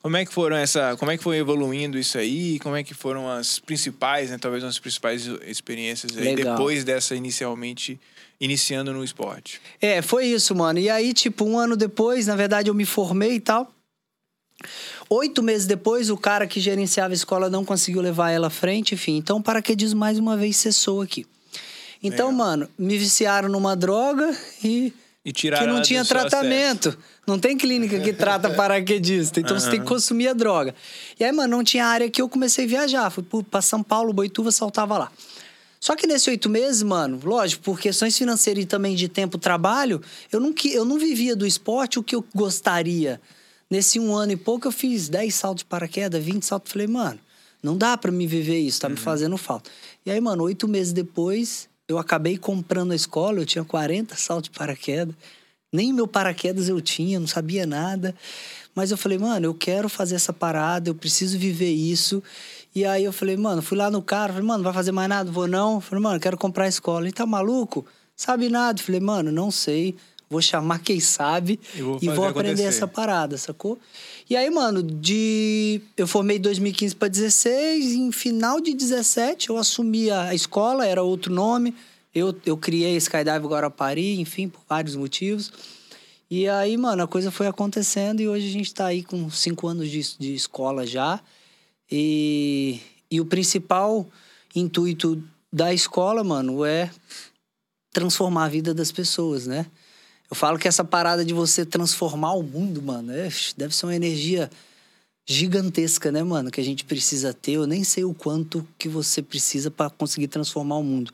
[0.01, 0.97] Como é que foram essa.
[0.97, 2.59] Como é que foi evoluindo isso aí?
[2.61, 4.39] Como é que foram as principais, né?
[4.41, 6.55] Talvez as principais experiências aí Legal.
[6.57, 8.01] depois dessa inicialmente
[8.41, 9.61] iniciando no esporte.
[9.81, 10.79] É, foi isso, mano.
[10.79, 13.73] E aí, tipo, um ano depois, na verdade, eu me formei e tal.
[15.11, 18.95] Oito meses depois, o cara que gerenciava a escola não conseguiu levar ela à frente,
[18.95, 19.17] enfim.
[19.17, 21.27] Então, o paraquedismo mais uma vez cessou aqui.
[22.03, 22.47] Então, Legal.
[22.47, 24.93] mano, me viciaram numa droga e
[25.25, 26.97] E tiraram que não tinha tratamento.
[27.27, 29.41] Não tem clínica que trata paraquedista.
[29.41, 30.75] Então você tem que consumir a droga.
[31.19, 33.11] E aí, mano, não tinha área que eu comecei a viajar.
[33.11, 35.13] Fui pra São Paulo, Boituva, saltava lá.
[35.81, 40.03] Só que nesses oito meses, mano, lógico, por questões financeiras e também de tempo trabalho,
[40.33, 43.21] eu não, eu não vivia do esporte o que eu gostaria.
[43.71, 46.73] Nesse um ano e pouco, eu fiz 10 saltos de paraquedas, 20 saltos.
[46.73, 47.21] Falei, mano,
[47.63, 49.71] não dá pra me viver isso, tá me fazendo falta.
[50.07, 54.51] E aí, mano, oito meses depois, eu acabei comprando a escola, eu tinha 40 saltos
[54.51, 55.15] de paraquedas.
[55.71, 58.15] Nem meu paraquedas eu tinha, não sabia nada.
[58.75, 62.23] Mas eu falei, mano, eu quero fazer essa parada, eu preciso viver isso.
[62.75, 65.31] E aí eu falei, mano, fui lá no cara, falei, mano, vai fazer mais nada?
[65.31, 65.81] Vou não.
[65.81, 67.05] Falei, mano, quero comprar a escola.
[67.05, 67.85] Ele tá maluco?
[68.15, 68.81] Sabe nada?
[68.83, 69.97] Falei, mano, não sei.
[70.31, 72.69] Vou chamar quem sabe E vou e vou aprender acontecer.
[72.69, 73.79] essa parada, sacou?
[74.29, 79.57] E aí, mano, de eu formei em 2015 para 16, em final de 17 eu
[79.57, 81.75] assumi a escola, era outro nome.
[82.15, 85.51] Eu, eu criei Skydive Guarapari, enfim, por vários motivos.
[86.31, 89.67] E aí, mano, a coisa foi acontecendo e hoje a gente tá aí com cinco
[89.67, 91.21] anos de, de escola já.
[91.91, 92.81] E,
[93.11, 94.07] e o principal
[94.55, 95.23] intuito
[95.53, 96.91] da escola, mano, é
[97.93, 99.67] transformar a vida das pessoas, né?
[100.31, 103.97] Eu falo que essa parada de você transformar o mundo, mano, é, deve ser uma
[103.97, 104.51] energia
[105.27, 106.51] gigantesca, né, mano?
[106.51, 107.53] Que a gente precisa ter.
[107.53, 111.11] Eu nem sei o quanto que você precisa para conseguir transformar o mundo.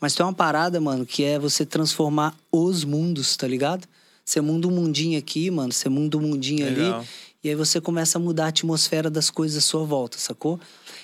[0.00, 3.86] Mas tem uma parada, mano, que é você transformar os mundos, tá ligado?
[4.24, 5.72] Você muda um mundinho aqui, mano.
[5.72, 7.00] Você muda um mundinho Legal.
[7.00, 7.08] ali.
[7.42, 10.58] E aí você começa a mudar a atmosfera das coisas à sua volta, sacou?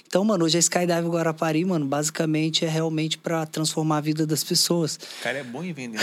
[0.05, 4.43] Então, mano, hoje a Skydive Guarapari, mano, basicamente é realmente para transformar a vida das
[4.43, 4.99] pessoas.
[5.21, 6.01] O cara é bom em vender.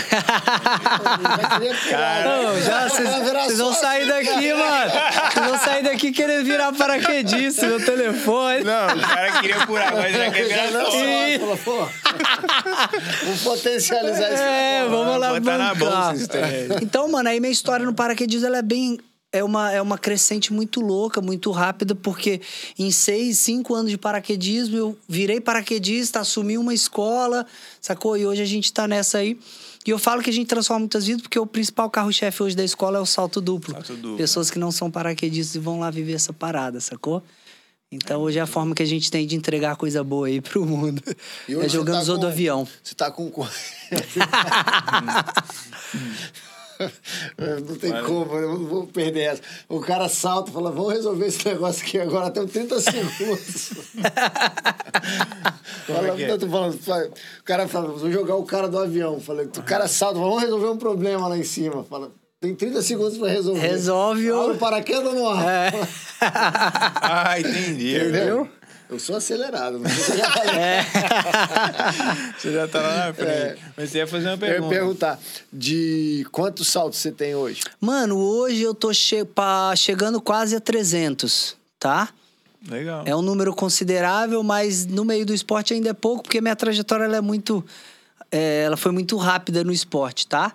[3.44, 4.90] Vocês vão sair daqui, mano.
[5.32, 8.64] Vocês vão sair daqui querendo virar paraquedista, meu telefone.
[8.64, 10.84] Não, o cara queria curar, mas já quer virar
[11.62, 11.86] pô.
[13.24, 14.42] Vamos potencializar isso.
[14.42, 16.28] É, vamos lá Botar na bolsa isso.
[16.80, 18.98] Então, mano, aí minha história no paraquedismo ela é bem.
[19.34, 22.42] É uma, é uma crescente muito louca, muito rápida, porque
[22.78, 27.46] em seis, cinco anos de paraquedismo eu virei paraquedista, assumi uma escola,
[27.80, 28.14] sacou?
[28.14, 29.38] E hoje a gente tá nessa aí.
[29.86, 32.62] E eu falo que a gente transforma muitas vidas, porque o principal carro-chefe hoje da
[32.62, 33.72] escola é o salto duplo.
[33.72, 34.18] Salto duplo.
[34.18, 37.22] Pessoas que não são paraquedistas e vão lá viver essa parada, sacou?
[37.90, 40.66] Então hoje é a forma que a gente tem de entregar coisa boa aí pro
[40.66, 41.02] mundo.
[41.48, 42.68] E É você jogando tá com- avião.
[42.82, 43.30] Você tá com.
[47.68, 49.42] Não tem como, eu não vou perder essa.
[49.68, 53.72] O cara salta e fala: vamos resolver esse negócio aqui agora, tem 30 segundos.
[55.86, 56.36] fala, é que é?
[56.38, 57.06] tô falando, fala-
[57.40, 59.20] o cara fala: vou jogar o cara do avião.
[59.20, 61.84] Fala, o cara salta, vamos resolver um problema lá em cima.
[61.84, 62.10] Fala,
[62.40, 63.60] tem 30 segundos pra resolver.
[63.60, 65.44] Resolve o- Abre o paraquedas no ar.
[65.46, 65.72] É.
[66.24, 67.96] Ah, entendi.
[67.96, 68.48] Entendeu?
[68.92, 70.54] Eu sou acelerado, se eu já falei.
[70.54, 70.84] É.
[72.38, 73.62] Você já tá lá na frente.
[73.76, 74.68] Mas você ia fazer uma Eu ia pergunta.
[74.74, 75.18] perguntar,
[75.52, 77.62] de quantos saltos você tem hoje?
[77.80, 82.08] Mano, hoje eu tô che pa- chegando quase a 300, tá?
[82.68, 83.02] Legal.
[83.06, 87.04] É um número considerável, mas no meio do esporte ainda é pouco, porque minha trajetória
[87.04, 87.64] ela é muito.
[88.30, 90.52] é, ela foi muito rápida no esporte, tá?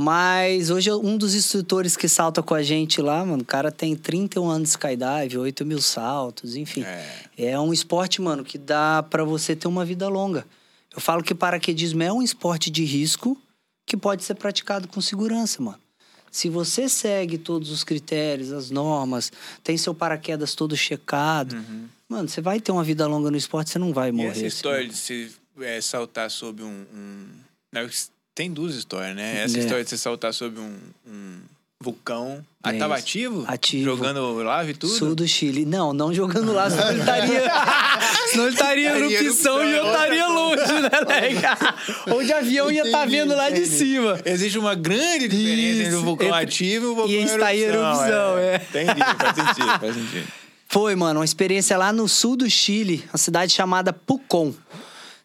[0.00, 3.96] Mas hoje um dos instrutores que salta com a gente lá, mano, o cara tem
[3.96, 6.84] 31 anos de skydive, 8 mil saltos, enfim.
[6.84, 7.04] É.
[7.36, 10.46] É um esporte, mano, que dá pra você ter uma vida longa.
[10.94, 13.36] Eu falo que paraquedismo é um esporte de risco
[13.84, 15.80] que pode ser praticado com segurança, mano.
[16.30, 19.32] Se você segue todos os critérios, as normas,
[19.64, 21.56] tem seu paraquedas todo checado,
[22.08, 24.14] mano, você vai ter uma vida longa no esporte, você não vai Uhum.
[24.14, 24.30] E morrer.
[24.30, 24.46] essa assim.
[24.46, 27.26] história de se é, saltar sobre um, um-
[27.72, 27.88] Não,
[28.38, 29.42] Tem duas histórias, né?
[29.42, 29.60] Essa É.
[29.62, 31.38] história de você saltar sobre um, um
[31.80, 32.40] vulcão.
[32.62, 33.02] Ah, É tava isso.
[33.02, 33.44] ativo?
[33.48, 33.84] Ativo.
[33.84, 34.92] Jogando lava e tudo?
[34.92, 35.64] Sul do Chile.
[35.64, 37.42] Não, não jogando lá, senão ele estaria.
[38.30, 41.58] senão ele estaria no Pissão e eu estaria longe, né, Lega?
[42.12, 44.20] Ou de avião ia estar Entendi, vendo lá de cima.
[44.24, 48.38] Existe uma grande diferença entre o vulcão ativo e o vulcão e está em erupção,
[48.38, 48.54] é.
[48.68, 50.28] Entendi, faz sentido, faz sentido.
[50.68, 54.54] Foi, mano, uma experiência lá no sul do Chile, uma cidade chamada Pucón.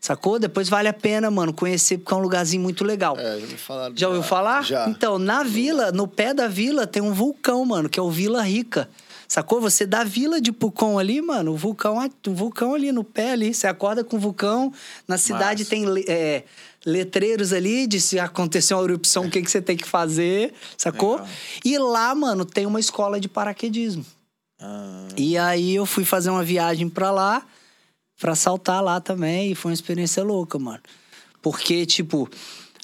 [0.04, 0.38] Sacou?
[0.38, 3.18] Depois vale a pena, mano, conhecer, porque é um lugarzinho muito legal.
[3.18, 3.96] É, já me falaram.
[3.96, 4.62] Já ouviu falar?
[4.62, 4.90] Já.
[4.90, 8.42] Então, na vila, no pé da vila, tem um vulcão, mano, que é o Vila
[8.44, 8.90] Rica.
[9.30, 9.62] Sacou?
[9.62, 11.98] Você da vila de Pucón ali, mano, o vulcão,
[12.28, 13.54] o vulcão ali no pé ali.
[13.54, 14.74] Você acorda com o vulcão.
[15.08, 16.44] Na cidade tem é,
[16.86, 21.14] letreiros ali de se acontecer uma erupção, o que, que você tem que fazer, sacou?
[21.14, 21.28] Legal.
[21.64, 24.06] E lá, mano, tem uma escola de paraquedismo.
[24.60, 27.42] Ah, E aí eu fui fazer uma viagem pra lá,
[28.24, 30.80] pra saltar lá também, e foi uma experiência louca, mano.
[31.42, 32.30] Porque, tipo,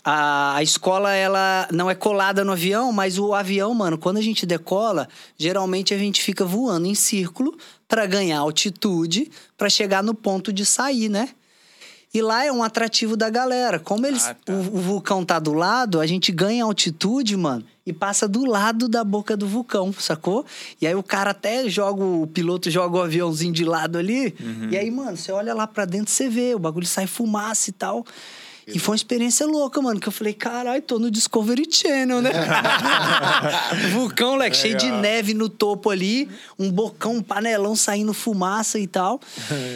[0.03, 4.21] a, a escola, ela não é colada no avião, mas o avião, mano, quando a
[4.21, 10.13] gente decola, geralmente a gente fica voando em círculo pra ganhar altitude, pra chegar no
[10.13, 11.29] ponto de sair, né?
[12.12, 13.80] E lá é um atrativo da galera.
[13.80, 14.51] Como eles, Ah, tá.
[14.53, 18.88] o, o vulcão tá do lado, a gente ganha altitude, mano, e passa do lado
[18.89, 20.43] da boca do vulcão, sacou?
[20.82, 24.34] E aí o cara até joga, o piloto joga o aviãozinho de lado ali.
[24.39, 24.70] Uhum.
[24.72, 27.74] E aí, mano, você olha lá pra dentro, você vê, o bagulho sai fumaça e
[27.74, 28.03] tal.
[28.74, 32.32] E foi uma experiência louca, mano, que eu falei, caralho, tô no Discovery Channel, né?
[33.91, 38.88] Vulcão, leque, cheio de neve no topo ali, um bocão, um panelão saindo fumaça e
[38.88, 39.20] tal.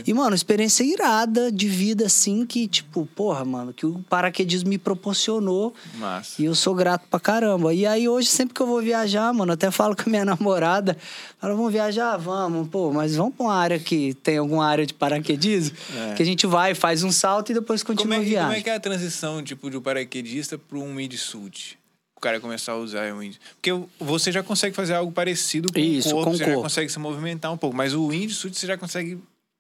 [0.06, 4.78] E, mano, experiência irada de vida, assim, que, tipo, porra, mano, que o paraquedismo me
[4.78, 5.74] proporcionou.
[5.96, 6.42] massa.
[6.42, 7.74] E eu sou grato pra caramba.
[7.74, 10.98] E aí, hoje, sempre que eu vou viajar, mano, até falo com a minha namorada,
[11.40, 12.18] fala, vamos viajar?
[12.18, 15.76] Vamos, pô, mas vamos pra uma área que tem alguma área de paraquedismo,
[16.12, 16.14] É.
[16.14, 18.46] que a gente vai, faz um salto e depois Como continua é, a viagem.
[18.48, 21.78] como é que é transição, tipo, do paraquedista para um wingsuit?
[22.16, 23.42] O cara começar a usar o wingsuit.
[23.56, 26.62] Porque você já consegue fazer algo parecido com Isso, o corpo, com você já corpo.
[26.62, 27.76] consegue se movimentar um pouco.
[27.76, 29.18] Mas o wingsuit você já consegue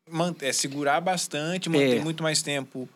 [0.10, 2.00] manter, é, segurar bastante, manter É.
[2.04, 2.88] muito mais tempo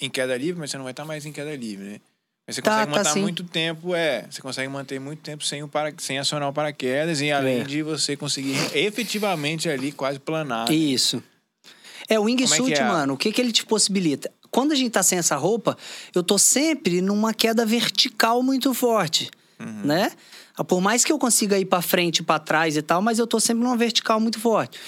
[0.00, 2.00] em queda livre, mas você não vai estar mais em queda livre, né?
[2.46, 3.20] Mas você Tá, consegue tá manter sim.
[3.20, 4.26] muito tempo, é.
[4.30, 7.64] Você consegue manter muito tempo sem, o para, sem acionar o paraquedas e além É.
[7.64, 10.68] de você conseguir efetivamente ali quase planar.
[10.68, 10.74] né?
[10.74, 11.22] Isso.
[12.08, 12.84] É, o Como é wingsuit, é?
[12.84, 14.32] mano, o que, que ele te possibilita?
[14.50, 15.76] Quando a gente tá sem essa roupa,
[16.14, 19.82] eu tô sempre numa queda vertical muito forte, Uhum.
[19.84, 20.10] né?
[20.68, 23.26] Por mais que eu consiga ir pra frente e pra trás e tal, mas eu
[23.26, 24.78] tô sempre numa vertical muito forte.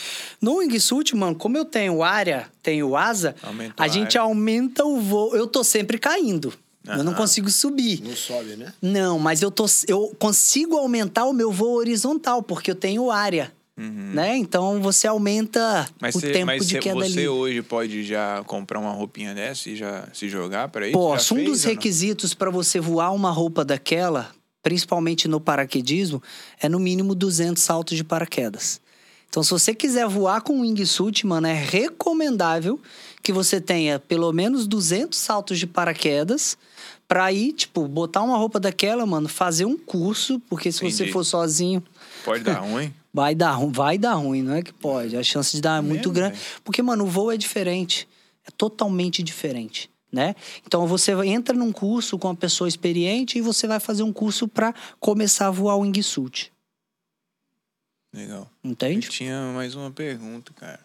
[0.40, 4.28] No wingsuit, mano, como eu tenho área, tenho asa, Aumenta a a gente área.
[4.28, 5.34] aumenta o voo.
[5.34, 6.52] Eu tô sempre caindo.
[6.84, 8.02] Eu não consigo subir.
[8.02, 8.72] Não sobe, né?
[8.82, 13.50] Não, mas eu, tô, eu consigo aumentar o meu voo horizontal, porque eu tenho área.
[13.76, 14.36] Né?
[14.36, 15.94] Então você aumenta Uhum.
[16.00, 17.28] Mas, o você, tempo mas de você- queda você livre.
[17.28, 20.92] hoje pode já comprar uma roupinha dessa e já se jogar para isso?
[20.98, 21.34] Posso.
[21.34, 24.30] Um dos requisitos para você voar uma roupa daquela,
[24.62, 26.22] principalmente no paraquedismo,
[26.60, 28.78] é no mínimo 200 saltos de paraquedas.
[29.30, 32.78] Então, se você quiser voar com wingsuit, mano, é recomendável
[33.22, 36.58] que você tenha pelo menos 200 saltos de paraquedas
[37.08, 41.12] pra ir, tipo, botar uma roupa daquela, mano, fazer um curso, porque se você Entendi.
[41.12, 41.82] for sozinho,
[42.22, 42.92] Pode dar ruim?
[43.12, 45.16] Vai dar, vai dar ruim, não é que pode.
[45.16, 46.40] A chance de dar é muito Mesmo, grande.
[46.64, 48.08] Porque, mano, o voo é diferente.
[48.46, 50.34] É totalmente diferente, né?
[50.66, 54.48] Então, você entra num curso com uma pessoa experiente e você vai fazer um curso
[54.48, 56.50] pra começar a voar o wingsuit.
[58.14, 58.50] Legal.
[58.62, 59.08] Eu Entende?
[59.08, 60.80] tinha mais uma pergunta, cara.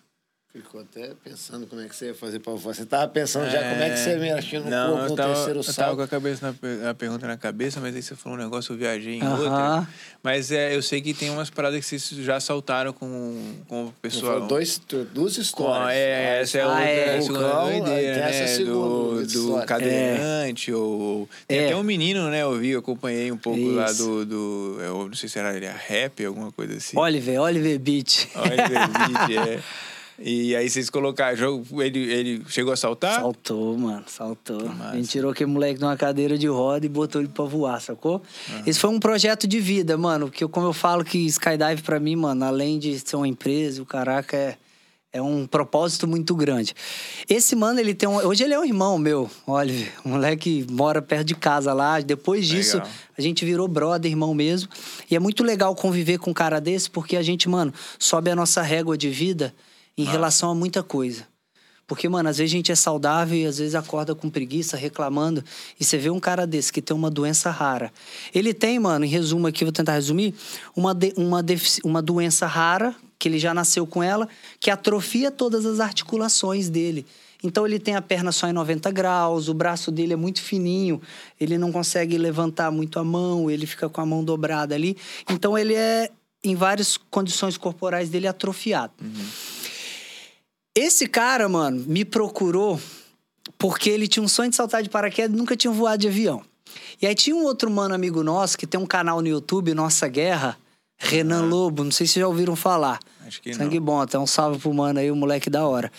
[0.58, 2.74] Ficou até pensando como é que você ia fazer pra voar.
[2.74, 5.34] Você tava pensando já como é que você ia mexer no Não, corpo no tava,
[5.36, 5.98] terceiro eu tava salto.
[5.98, 8.78] com a, cabeça na, a pergunta na cabeça, mas aí você falou um negócio, eu
[8.78, 9.38] viajei em Aham.
[9.78, 9.88] outra.
[10.24, 13.94] Mas é, eu sei que tem umas paradas que vocês já saltaram com, com o
[14.02, 14.48] pessoal.
[14.48, 14.82] Dois,
[15.14, 15.92] duas Com, histórias.
[15.96, 17.18] é, essa é Ah, outra é.
[17.18, 18.48] a segunda Vulcão, doideira, tem essa né?
[18.48, 21.30] segunda do, do cadeirante, ou...
[21.48, 21.66] Tem É.
[21.68, 22.42] até um menino, né?
[22.42, 24.04] Eu vi, eu acompanhei um pouco lá Isso.
[24.04, 24.26] do...
[24.26, 26.98] do eu não sei se era ele, a rap, alguma coisa assim.
[26.98, 28.28] Oliver, Oliver Beach.
[28.36, 29.60] Oliver Beach, é.
[30.20, 33.20] E aí vocês colocaram, jogo, ele, ele chegou a saltar?
[33.20, 34.68] Saltou, mano, saltou.
[34.80, 38.22] A gente tirou aquele moleque numa cadeira de roda e botou ele pra voar, sacou?
[38.66, 40.32] Esse foi um projeto de vida, mano.
[40.32, 43.80] Que eu, como eu falo que Skydive pra mim, mano, além de ser uma empresa,
[43.80, 44.58] o caraca é,
[45.14, 46.74] é um propósito muito grande.
[47.30, 48.16] Esse mano, ele tem um.
[48.16, 49.92] Hoje ele é um irmão meu, Oliver.
[50.04, 52.00] Um moleque mora perto de casa lá.
[52.00, 52.92] Depois disso, Legal.
[53.16, 54.68] a gente virou brother, irmão mesmo.
[55.12, 58.36] E é muito legal conviver com um cara desse, porque a gente, mano, sobe a
[58.36, 59.54] nossa régua de vida
[59.98, 61.28] em relação a muita coisa.
[61.88, 65.42] Porque, mano, às vezes a gente é saudável e às vezes acorda com preguiça, reclamando.
[65.80, 67.94] E você vê um cara desse que tem uma doença rara.
[68.36, 70.36] Ele tem, mano, em resumo aqui, vou tentar resumir,
[70.76, 71.42] uma, de- uma,
[71.86, 74.28] uma doença rara, que ele já nasceu com ela,
[74.60, 77.06] que atrofia todas as articulações dele.
[77.42, 81.02] Então ele tem a perna só em 90 graus, o braço dele é muito fininho,
[81.40, 84.98] ele não consegue levantar muito a mão, ele fica com a mão dobrada ali.
[85.30, 86.10] Então ele é,
[86.44, 88.92] em várias condições corporais dele, atrofiado.
[90.78, 92.80] Esse cara, mano, me procurou
[93.58, 96.44] porque ele tinha um sonho de saltar de paraquedas e nunca tinha voado de avião.
[97.02, 100.08] E aí tinha um outro mano amigo nosso que tem um canal no YouTube, Nossa
[100.08, 100.56] Guerra,
[100.96, 103.00] Renan Lobo, não sei se já ouviram falar.
[103.26, 103.86] Acho que Sangue não.
[103.88, 105.92] bom, até um salve pro mano aí, o moleque da hora.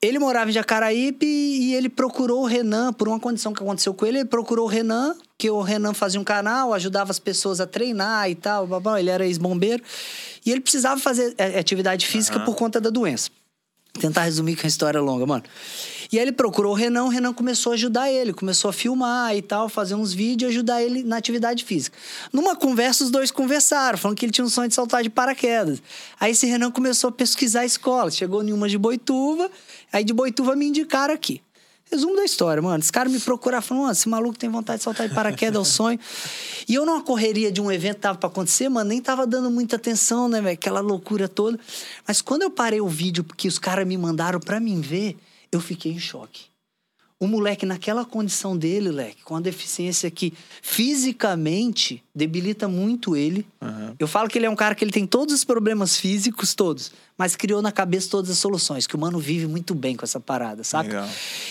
[0.00, 4.06] Ele morava em Jacaraípe e ele procurou o Renan, por uma condição que aconteceu com
[4.06, 7.66] ele, ele procurou o Renan, que o Renan fazia um canal, ajudava as pessoas a
[7.66, 9.82] treinar e tal, blá, blá, ele era ex-bombeiro.
[10.44, 13.30] E ele precisava fazer eh, atividade física por conta da doença.
[13.96, 15.44] Tentar resumir que a história é longa, mano.
[16.10, 19.34] E aí ele procurou o Renan, o Renan começou a ajudar ele, começou a filmar
[19.34, 21.96] e tal, fazer uns vídeos ajudar ele na atividade física.
[22.32, 25.82] Numa conversa, os dois conversaram, falando que ele tinha um sonho de saltar de paraquedas.
[26.20, 29.50] Aí esse Renan começou a pesquisar a escola, chegou em uma de Boituva,
[29.92, 31.40] aí de Boituva me indicaram aqui.
[31.90, 32.78] Resumo da história, mano.
[32.78, 35.60] Esse cara me procuraram, falando, mano, esse maluco tem vontade de saltar de paraquedas, é
[35.60, 36.00] o sonho.
[36.68, 39.50] E eu numa correria de um evento que tava pra acontecer, mano, nem tava dando
[39.50, 40.54] muita atenção, né, velho?
[40.54, 41.58] Aquela loucura toda.
[42.06, 45.16] Mas quando eu parei o vídeo que os caras me mandaram pra mim ver,
[45.52, 46.55] eu fiquei em choque.
[47.18, 53.46] O moleque naquela condição dele, leque, com a deficiência que fisicamente debilita muito ele.
[53.98, 56.92] Eu falo que ele é um cara que ele tem todos os problemas físicos, todos,
[57.16, 60.20] mas criou na cabeça todas as soluções, que o mano vive muito bem com essa
[60.20, 60.88] parada, saca?
[60.88, 61.08] Legal.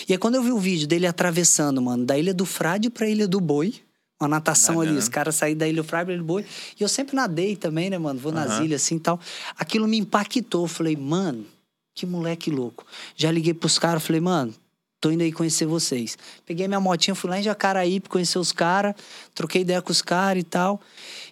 [0.08, 3.08] E aí quando eu vi o vídeo dele atravessando, mano, da Ilha do Frade pra
[3.08, 3.74] Ilha do Boi,
[4.20, 6.44] uma natação ali, os caras saíram da Ilha do Frade pra Ilha do Boi,
[6.78, 8.20] e eu sempre nadei também, né, mano?
[8.20, 8.64] Vou nas Aham.
[8.64, 9.18] ilhas assim e tal.
[9.58, 11.44] Aquilo me impactou, falei, mano,
[11.92, 12.86] que moleque louco.
[13.16, 14.54] Já liguei pros caras, falei, mano,
[15.00, 16.16] tô indo aí conhecer vocês.
[16.44, 18.94] Peguei minha motinha, fui lá em Jacaraípe conhecer os caras,
[19.34, 20.80] troquei ideia com os caras e tal.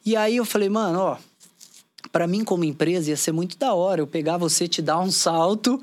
[0.04, 1.18] E aí eu falei, mano, ó,
[2.14, 5.10] Pra mim como empresa ia ser muito da hora eu pegar você, te dar um
[5.10, 5.82] salto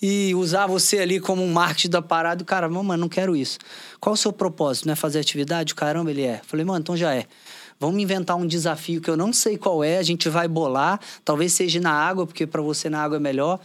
[0.00, 2.44] e usar você ali como um marketing da parada.
[2.44, 3.58] O cara, mano, não quero isso.
[3.98, 4.86] Qual o seu propósito?
[4.86, 5.74] Não é fazer atividade?
[5.74, 6.40] Caramba, ele é.
[6.46, 7.26] Falei, mano, então já é.
[7.80, 11.00] Vamos inventar um desafio que eu não sei qual é, a gente vai bolar.
[11.24, 13.58] Talvez seja na água, porque pra você na água é melhor.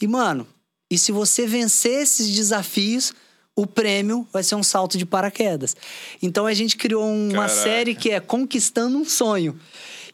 [0.00, 0.46] E, mano,
[0.90, 3.12] e se você vencer esses desafios,
[3.54, 5.76] o prêmio vai ser um salto de paraquedas.
[6.22, 7.62] Então a gente criou uma Caraca.
[7.62, 9.58] série que é Conquistando um Sonho.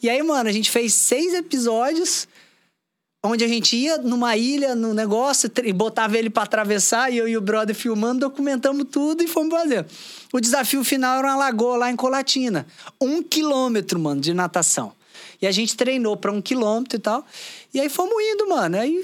[0.02, 2.26] E aí, mano, a gente fez seis episódios
[3.22, 7.26] onde a gente ia numa ilha, no negócio, e botava ele pra atravessar, e eu
[7.26, 9.86] e o brother filmando, documentamos tudo e fomos fazer.
[10.30, 12.66] O desafio final era uma lagoa lá em Colatina.
[13.00, 14.92] Um quilômetro, mano, de natação.
[15.40, 17.26] E a gente treinou pra um quilômetro e tal.
[17.72, 18.78] E aí fomos indo, mano.
[18.78, 19.02] Aí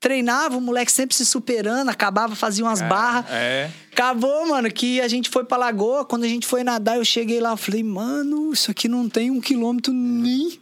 [0.00, 3.26] treinava, o moleque sempre se superando, acabava, fazia umas barras.
[3.30, 3.70] É.
[3.92, 6.04] Acabou, mano, que a gente foi pra lagoa.
[6.06, 9.30] Quando a gente foi nadar, eu cheguei lá, eu falei, mano, isso aqui não tem
[9.30, 10.58] um quilômetro nem.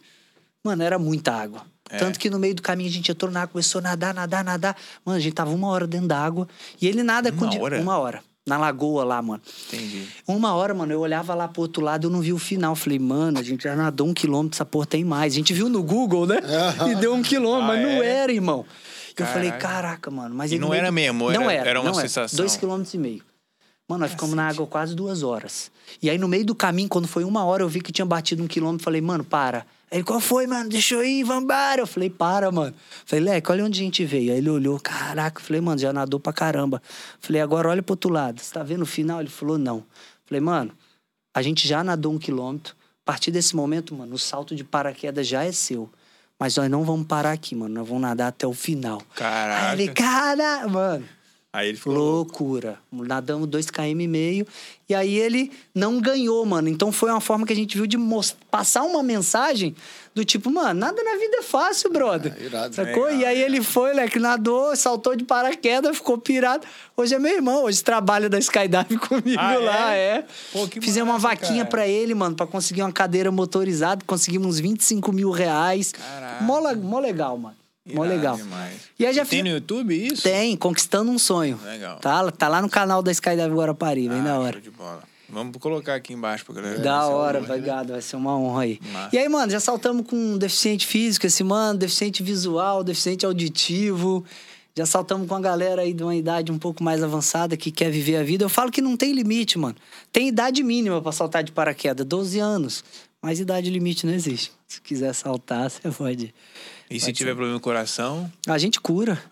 [0.65, 1.63] Mano, era muita água.
[1.89, 1.97] É.
[1.97, 4.45] Tanto que no meio do caminho a gente entrou na água, começou a nadar, nadar,
[4.45, 4.77] nadar.
[5.05, 6.49] Mano, a gente tava uma hora dentro da água.
[6.83, 7.63] E ele nada Uma com.
[7.63, 7.81] hora?
[7.81, 8.23] Uma hora.
[8.47, 9.43] Na lagoa lá, mano.
[9.69, 10.07] Entendi.
[10.27, 12.75] Uma hora, mano, eu olhava lá pro outro lado, eu não vi o final.
[12.75, 15.35] Falei, mano, a gente já nadou um quilômetro, essa porra tem mais.
[15.35, 16.39] A gente viu no Google, né?
[16.91, 18.07] E deu um quilômetro, Ah, mas não é?
[18.07, 18.65] era, irmão.
[19.23, 19.69] Eu falei, Caraca.
[19.69, 20.35] caraca, mano.
[20.35, 22.37] Mas E não meio era mesmo, não era- era, era uma não sensação.
[22.37, 23.23] Dois quilômetros e meio.
[23.89, 25.71] Mano, nós ficamos na água quase duas horas.
[26.03, 28.43] E aí, no meio do caminho, quando foi uma hora, eu vi que tinha batido
[28.43, 28.85] um quilômetro.
[28.85, 29.61] Falei, mano, para.
[29.91, 30.69] Aí Ele, qual foi, mano?
[30.69, 31.81] Deixa eu ir, vambora.
[31.81, 32.75] Eu falei, para, mano.
[33.07, 34.31] Falei, Leque, olha onde a gente veio.
[34.33, 35.41] Aí ele olhou, caraca.
[35.41, 36.83] Eu Falei, mano, já nadou pra caramba.
[37.19, 38.39] Falei, agora olha pro outro lado.
[38.43, 39.21] Você tá vendo o final?
[39.21, 39.83] Ele falou, não.
[40.27, 40.73] Falei, mano,
[41.35, 42.75] a gente já nadou um quilômetro.
[43.07, 45.89] A partir desse momento, mano, o salto de paraquedas já é seu.
[46.39, 47.75] Mas nós não vamos parar aqui, mano.
[47.75, 49.03] Nós vamos nadar até o final.
[49.17, 49.71] Caraca.
[49.71, 51.05] Aí ele, cara, mano.
[51.51, 51.99] Aí ele falou.
[52.17, 52.79] Loucura.
[52.93, 54.47] Nadamos 2 km e meio.
[54.87, 56.69] E aí ele não ganhou, mano.
[56.69, 57.97] Então foi uma forma que a gente viu de
[58.51, 59.75] passar uma mensagem
[60.15, 62.35] do tipo, mano, nada na vida é fácil, brother.
[62.39, 62.75] Ah, irado.
[62.75, 63.05] Sacou?
[63.05, 66.67] Legal, e aí ele foi, leque, nadou, saltou de paraquedas, ficou pirado.
[66.95, 69.59] Hoje é meu irmão, hoje trabalha da Skydive comigo Ah, é?
[69.59, 70.27] lá, é.
[70.53, 74.05] Pô, que Fizemos uma vaquinha pra ele, mano, pra conseguir uma cadeira motorizada.
[74.07, 75.93] Conseguimos uns 25 mil reais.
[75.93, 76.45] Caraca.
[76.45, 77.57] Mó, mó legal, mano.
[77.95, 78.37] Mó legal.
[78.37, 78.75] demais.
[78.99, 80.23] E aí já tem no YouTube isso?
[80.23, 81.59] Tem, Conquistando um Sonho.
[81.65, 81.99] Legal.
[81.99, 84.61] Tá, tá lá no canal da Skydive Guarapari, bem Ah, da hora.
[84.61, 85.03] de bola.
[85.31, 86.79] Vamos colocar aqui embaixo pra galera.
[86.79, 87.13] Da ver.
[87.13, 88.81] hora, obrigado, vai ser uma honra aí.
[89.13, 94.25] E aí, mano, já saltamos com um deficiente físico esse mano, deficiente visual, deficiente auditivo.
[94.75, 97.91] Já saltamos com a galera aí de uma idade um pouco mais avançada que quer
[97.91, 98.45] viver a vida.
[98.45, 99.75] Eu falo que não tem limite, mano.
[100.13, 102.83] Tem idade mínima pra saltar de paraquedas, 12 anos.
[103.21, 104.53] Mas idade limite não existe.
[104.69, 106.33] Se quiser saltar, você pode.
[106.91, 108.31] E se tiver problema no coração?
[108.49, 109.19] A gente cura.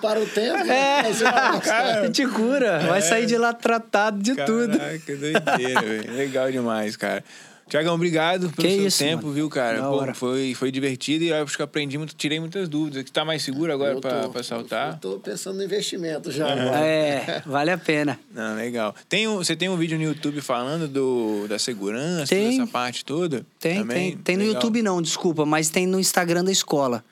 [0.00, 0.58] Para o tempo.
[0.58, 0.64] É.
[0.66, 1.02] né?
[1.04, 2.80] Fazer uma- A gente cura.
[2.80, 4.78] Vai sair de lá tratado de tudo.
[4.78, 6.12] Caraca, doideira, velho.
[6.14, 7.24] Legal demais, cara.
[7.68, 9.34] Tiagão, obrigado pelo Que seu isso, tempo, mano.
[9.34, 9.80] viu, cara?
[9.80, 10.14] Da Pô, hora.
[10.14, 13.02] foi, foi divertido e eu acho que aprendi muito, tirei muitas dúvidas.
[13.04, 14.92] Você tá mais seguro agora pra saltar?
[14.92, 16.46] Eu tô pensando no investimento já.
[16.52, 16.76] agora.
[16.84, 18.18] É, vale a pena.
[18.34, 18.94] Não, legal.
[19.08, 22.58] Tem um, você tem um vídeo no YouTube falando do, da segurança, Tem.
[22.58, 23.44] dessa parte toda?
[23.58, 24.10] Tem, Também?
[24.12, 24.18] tem.
[24.18, 24.54] Tem no Legal.
[24.56, 27.02] YouTube não, desculpa, mas tem no Instagram da escola,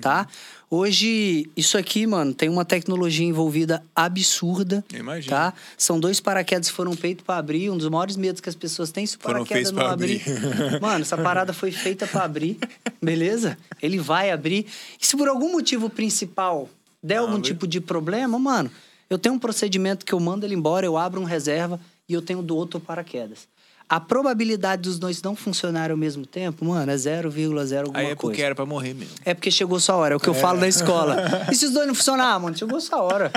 [0.00, 0.28] tá?
[0.68, 5.30] Hoje, isso aqui, mano, tem uma tecnologia envolvida absurda, Eu imagino.
[5.34, 5.52] tá?
[5.76, 8.92] São dois paraquedas que foram feitos para abrir, um dos maiores medos que as pessoas
[8.92, 10.20] têm se o paraquedas não abrir.
[10.22, 10.78] abrir.
[10.80, 12.56] Mano, essa parada foi feita para abrir,
[13.02, 13.58] beleza?
[13.82, 14.66] Ele vai abrir.
[15.00, 16.68] E se por algum motivo principal
[17.02, 17.46] der algum Abre.
[17.48, 18.70] tipo de problema, mano,
[19.08, 22.20] eu tenho um procedimento que eu mando ele embora, eu abro um reserva e eu
[22.22, 23.48] tenho do outro paraquedas.
[23.92, 28.08] A probabilidade dos dois não funcionarem ao mesmo tempo, mano, é 0,0 alguma Aí é
[28.10, 28.42] porque coisa.
[28.42, 29.14] era pra morrer mesmo.
[29.24, 31.16] É porque chegou sua hora, é o que eu falo na escola.
[31.50, 33.32] E se os dois não funcionar, mano, chegou sua hora.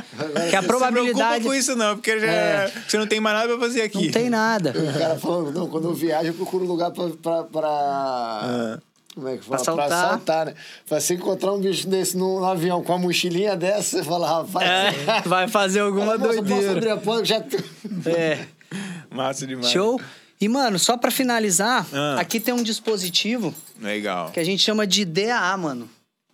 [0.51, 2.71] Que a Não probabilidade se preocupa com isso não, porque já, É.
[2.87, 4.05] você não tem mais nada pra fazer aqui.
[4.05, 4.71] não tem nada.
[4.77, 7.09] O cara falando, não, quando eu viajo, eu procuro um lugar pra.
[7.09, 7.67] pra, pra...
[7.67, 8.79] Ah.
[9.15, 9.55] Como é que fala?
[9.57, 9.87] Pra saltar.
[9.87, 10.53] Pra saltar, né?
[10.87, 14.67] Pra você encontrar um bicho desse num, avião com uma mochilinha dessa, você fala, rapaz.
[14.69, 16.71] É, vai fazer alguma posso doideira.
[16.71, 17.25] abrir a porta?
[17.25, 17.43] Já...
[18.05, 18.45] É.
[19.09, 19.69] Massa demais.
[19.71, 19.99] Show?
[20.43, 22.19] E, mano, só pra finalizar, Ah.
[22.19, 24.29] aqui tem um dispositivo Legal.
[24.31, 25.89] que a gente chama de DAA, mano.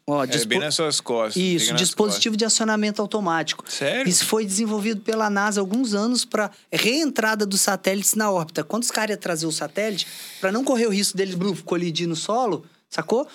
[0.08, 1.36] Ó, É dispo- bem nas suas costas.
[1.36, 3.64] Isso, dispositivo de acionamento automático.
[3.72, 4.10] Sério?
[4.10, 8.64] Isso foi desenvolvido pela NASA há alguns anos para reentrada dos satélites na órbita.
[8.64, 10.08] Quando os caras iam trazer o satélite,
[10.42, 13.28] para não correr o risco deles colidir no solo, sacou?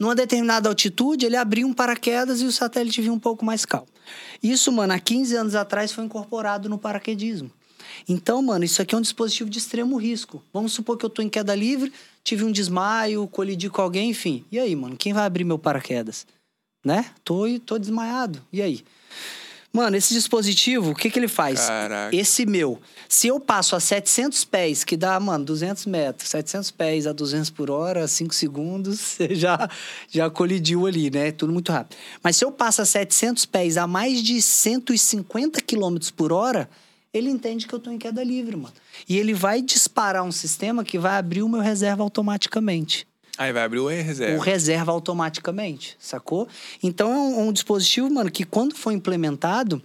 [0.00, 3.86] Numa determinada altitude, ele abria um paraquedas e o satélite vinha um pouco mais calmo.
[4.42, 7.52] Isso, mano, há 15 anos atrás foi incorporado no paraquedismo.
[8.08, 10.42] Então, mano, isso aqui é um dispositivo de extremo risco.
[10.52, 14.44] Vamos supor que eu tô em queda livre, tive um desmaio, colidi com alguém, enfim.
[14.50, 16.26] E aí, mano, quem vai abrir meu paraquedas?
[16.84, 17.06] Né?
[17.24, 18.42] Tô, tô desmaiado.
[18.52, 18.84] E aí?
[19.70, 21.66] Mano, esse dispositivo, o que que ele faz?
[21.66, 22.16] Caraca.
[22.16, 27.06] Esse meu, se eu passo a 700 pés, que dá, mano, 200 metros, 700 pés
[27.06, 29.68] a 200 por hora, 5 segundos, você já,
[30.08, 31.30] já colidiu ali, né?
[31.32, 31.98] Tudo muito rápido.
[32.22, 36.68] Mas se eu passo a 700 pés a mais de 150 quilômetros por hora,
[37.12, 38.74] ele entende que eu tô em queda livre, mano.
[39.08, 43.06] E ele vai disparar um sistema que vai abrir o meu reserva automaticamente
[43.36, 44.36] Aí vai abrir o reserva.
[44.36, 46.48] o reserva automaticamente, sacou?
[46.82, 49.80] Então é um, um dispositivo, mano, que quando foi implementado,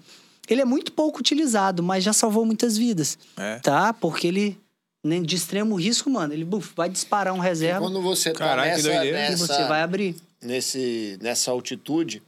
[0.50, 3.60] ele é muito pouco utilizado, mas já salvou muitas vidas, É.
[3.60, 3.94] tá?
[3.94, 4.58] Porque ele,
[5.04, 8.70] né, de extremo risco, mano, ele buf, vai disparar um reserva Quando você tá Caraca,
[8.72, 9.18] que nessa, doideira.
[9.18, 10.16] e nessa, você vai abrir.
[10.42, 12.24] nesse, nessa altitude,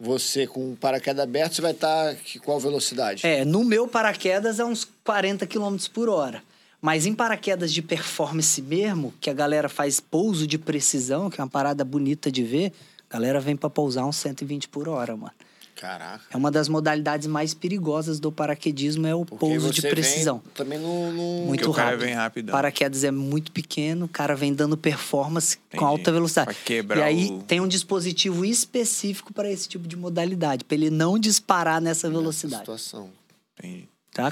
[0.00, 3.26] você com paraquedas aberto, você vai estar qual velocidade?
[3.26, 6.42] É, no meu paraquedas é uns 40 km por hora.
[6.80, 11.44] Mas em paraquedas de performance mesmo, que a galera faz pouso de precisão, que é
[11.44, 12.72] uma parada bonita de ver,
[13.10, 15.34] a galera vem pra pousar uns 120 por hora, mano.
[15.80, 16.22] Caraca.
[16.30, 20.42] É uma das modalidades mais perigosas do paraquedismo, é o Porque pouso de precisão.
[20.54, 21.10] também no...
[21.10, 22.04] no- Muito o cara rápido.
[22.04, 22.52] vem rapidão.
[22.52, 25.84] Paraquedas é muito pequeno, o cara vem dando performance com Entendi.
[25.84, 26.46] alta velocidade.
[26.54, 30.74] Pra quebrar e aí o- tem um dispositivo específico para esse tipo de modalidade, para
[30.76, 32.60] ele não disparar nessa velocidade.
[32.60, 33.10] situação.
[33.58, 33.88] Entendi.
[34.12, 34.30] Tá?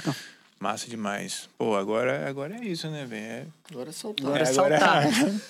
[0.59, 1.47] Massa demais.
[1.57, 3.21] Pô, agora, agora é isso, né, velho?
[3.23, 4.25] É- Agora é soltar.
[4.27, 5.03] Agora é É, agora- saltar.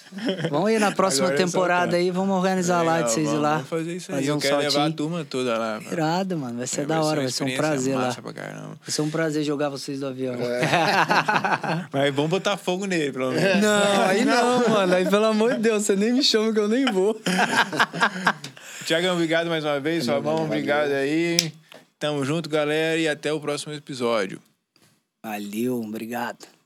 [0.51, 1.99] vamos aí na próxima Agora é temporada saltar.
[1.99, 3.53] aí, vamos organizar lá de vocês ir vamos, lá.
[3.55, 4.17] Vamos fazer isso aí.
[4.19, 4.95] fazer Eu um quero levar a saltinho.
[4.97, 5.79] turma toda lá.
[5.79, 5.91] mano.
[5.91, 6.57] Irado, mano.
[6.59, 8.01] Vai ser É, da vai hora, uma vai ser um prazer lá.
[8.05, 8.67] massa pra caramba.
[8.67, 10.35] Vai ser um prazer jogar vocês do avião.
[11.91, 13.63] Mas vamos botar fogo nele, pelo menos.
[13.63, 14.93] Não, aí não, mano.
[14.95, 17.19] Aí, pelo amor de Deus, você nem me chama que eu nem vou.
[18.85, 20.05] Tiagão, obrigado mais uma vez.
[20.05, 21.51] Fabão, obrigado aí.
[21.97, 24.39] Tamo junto, galera, e até o próximo episódio.
[25.23, 26.58] Valeu, obrigado.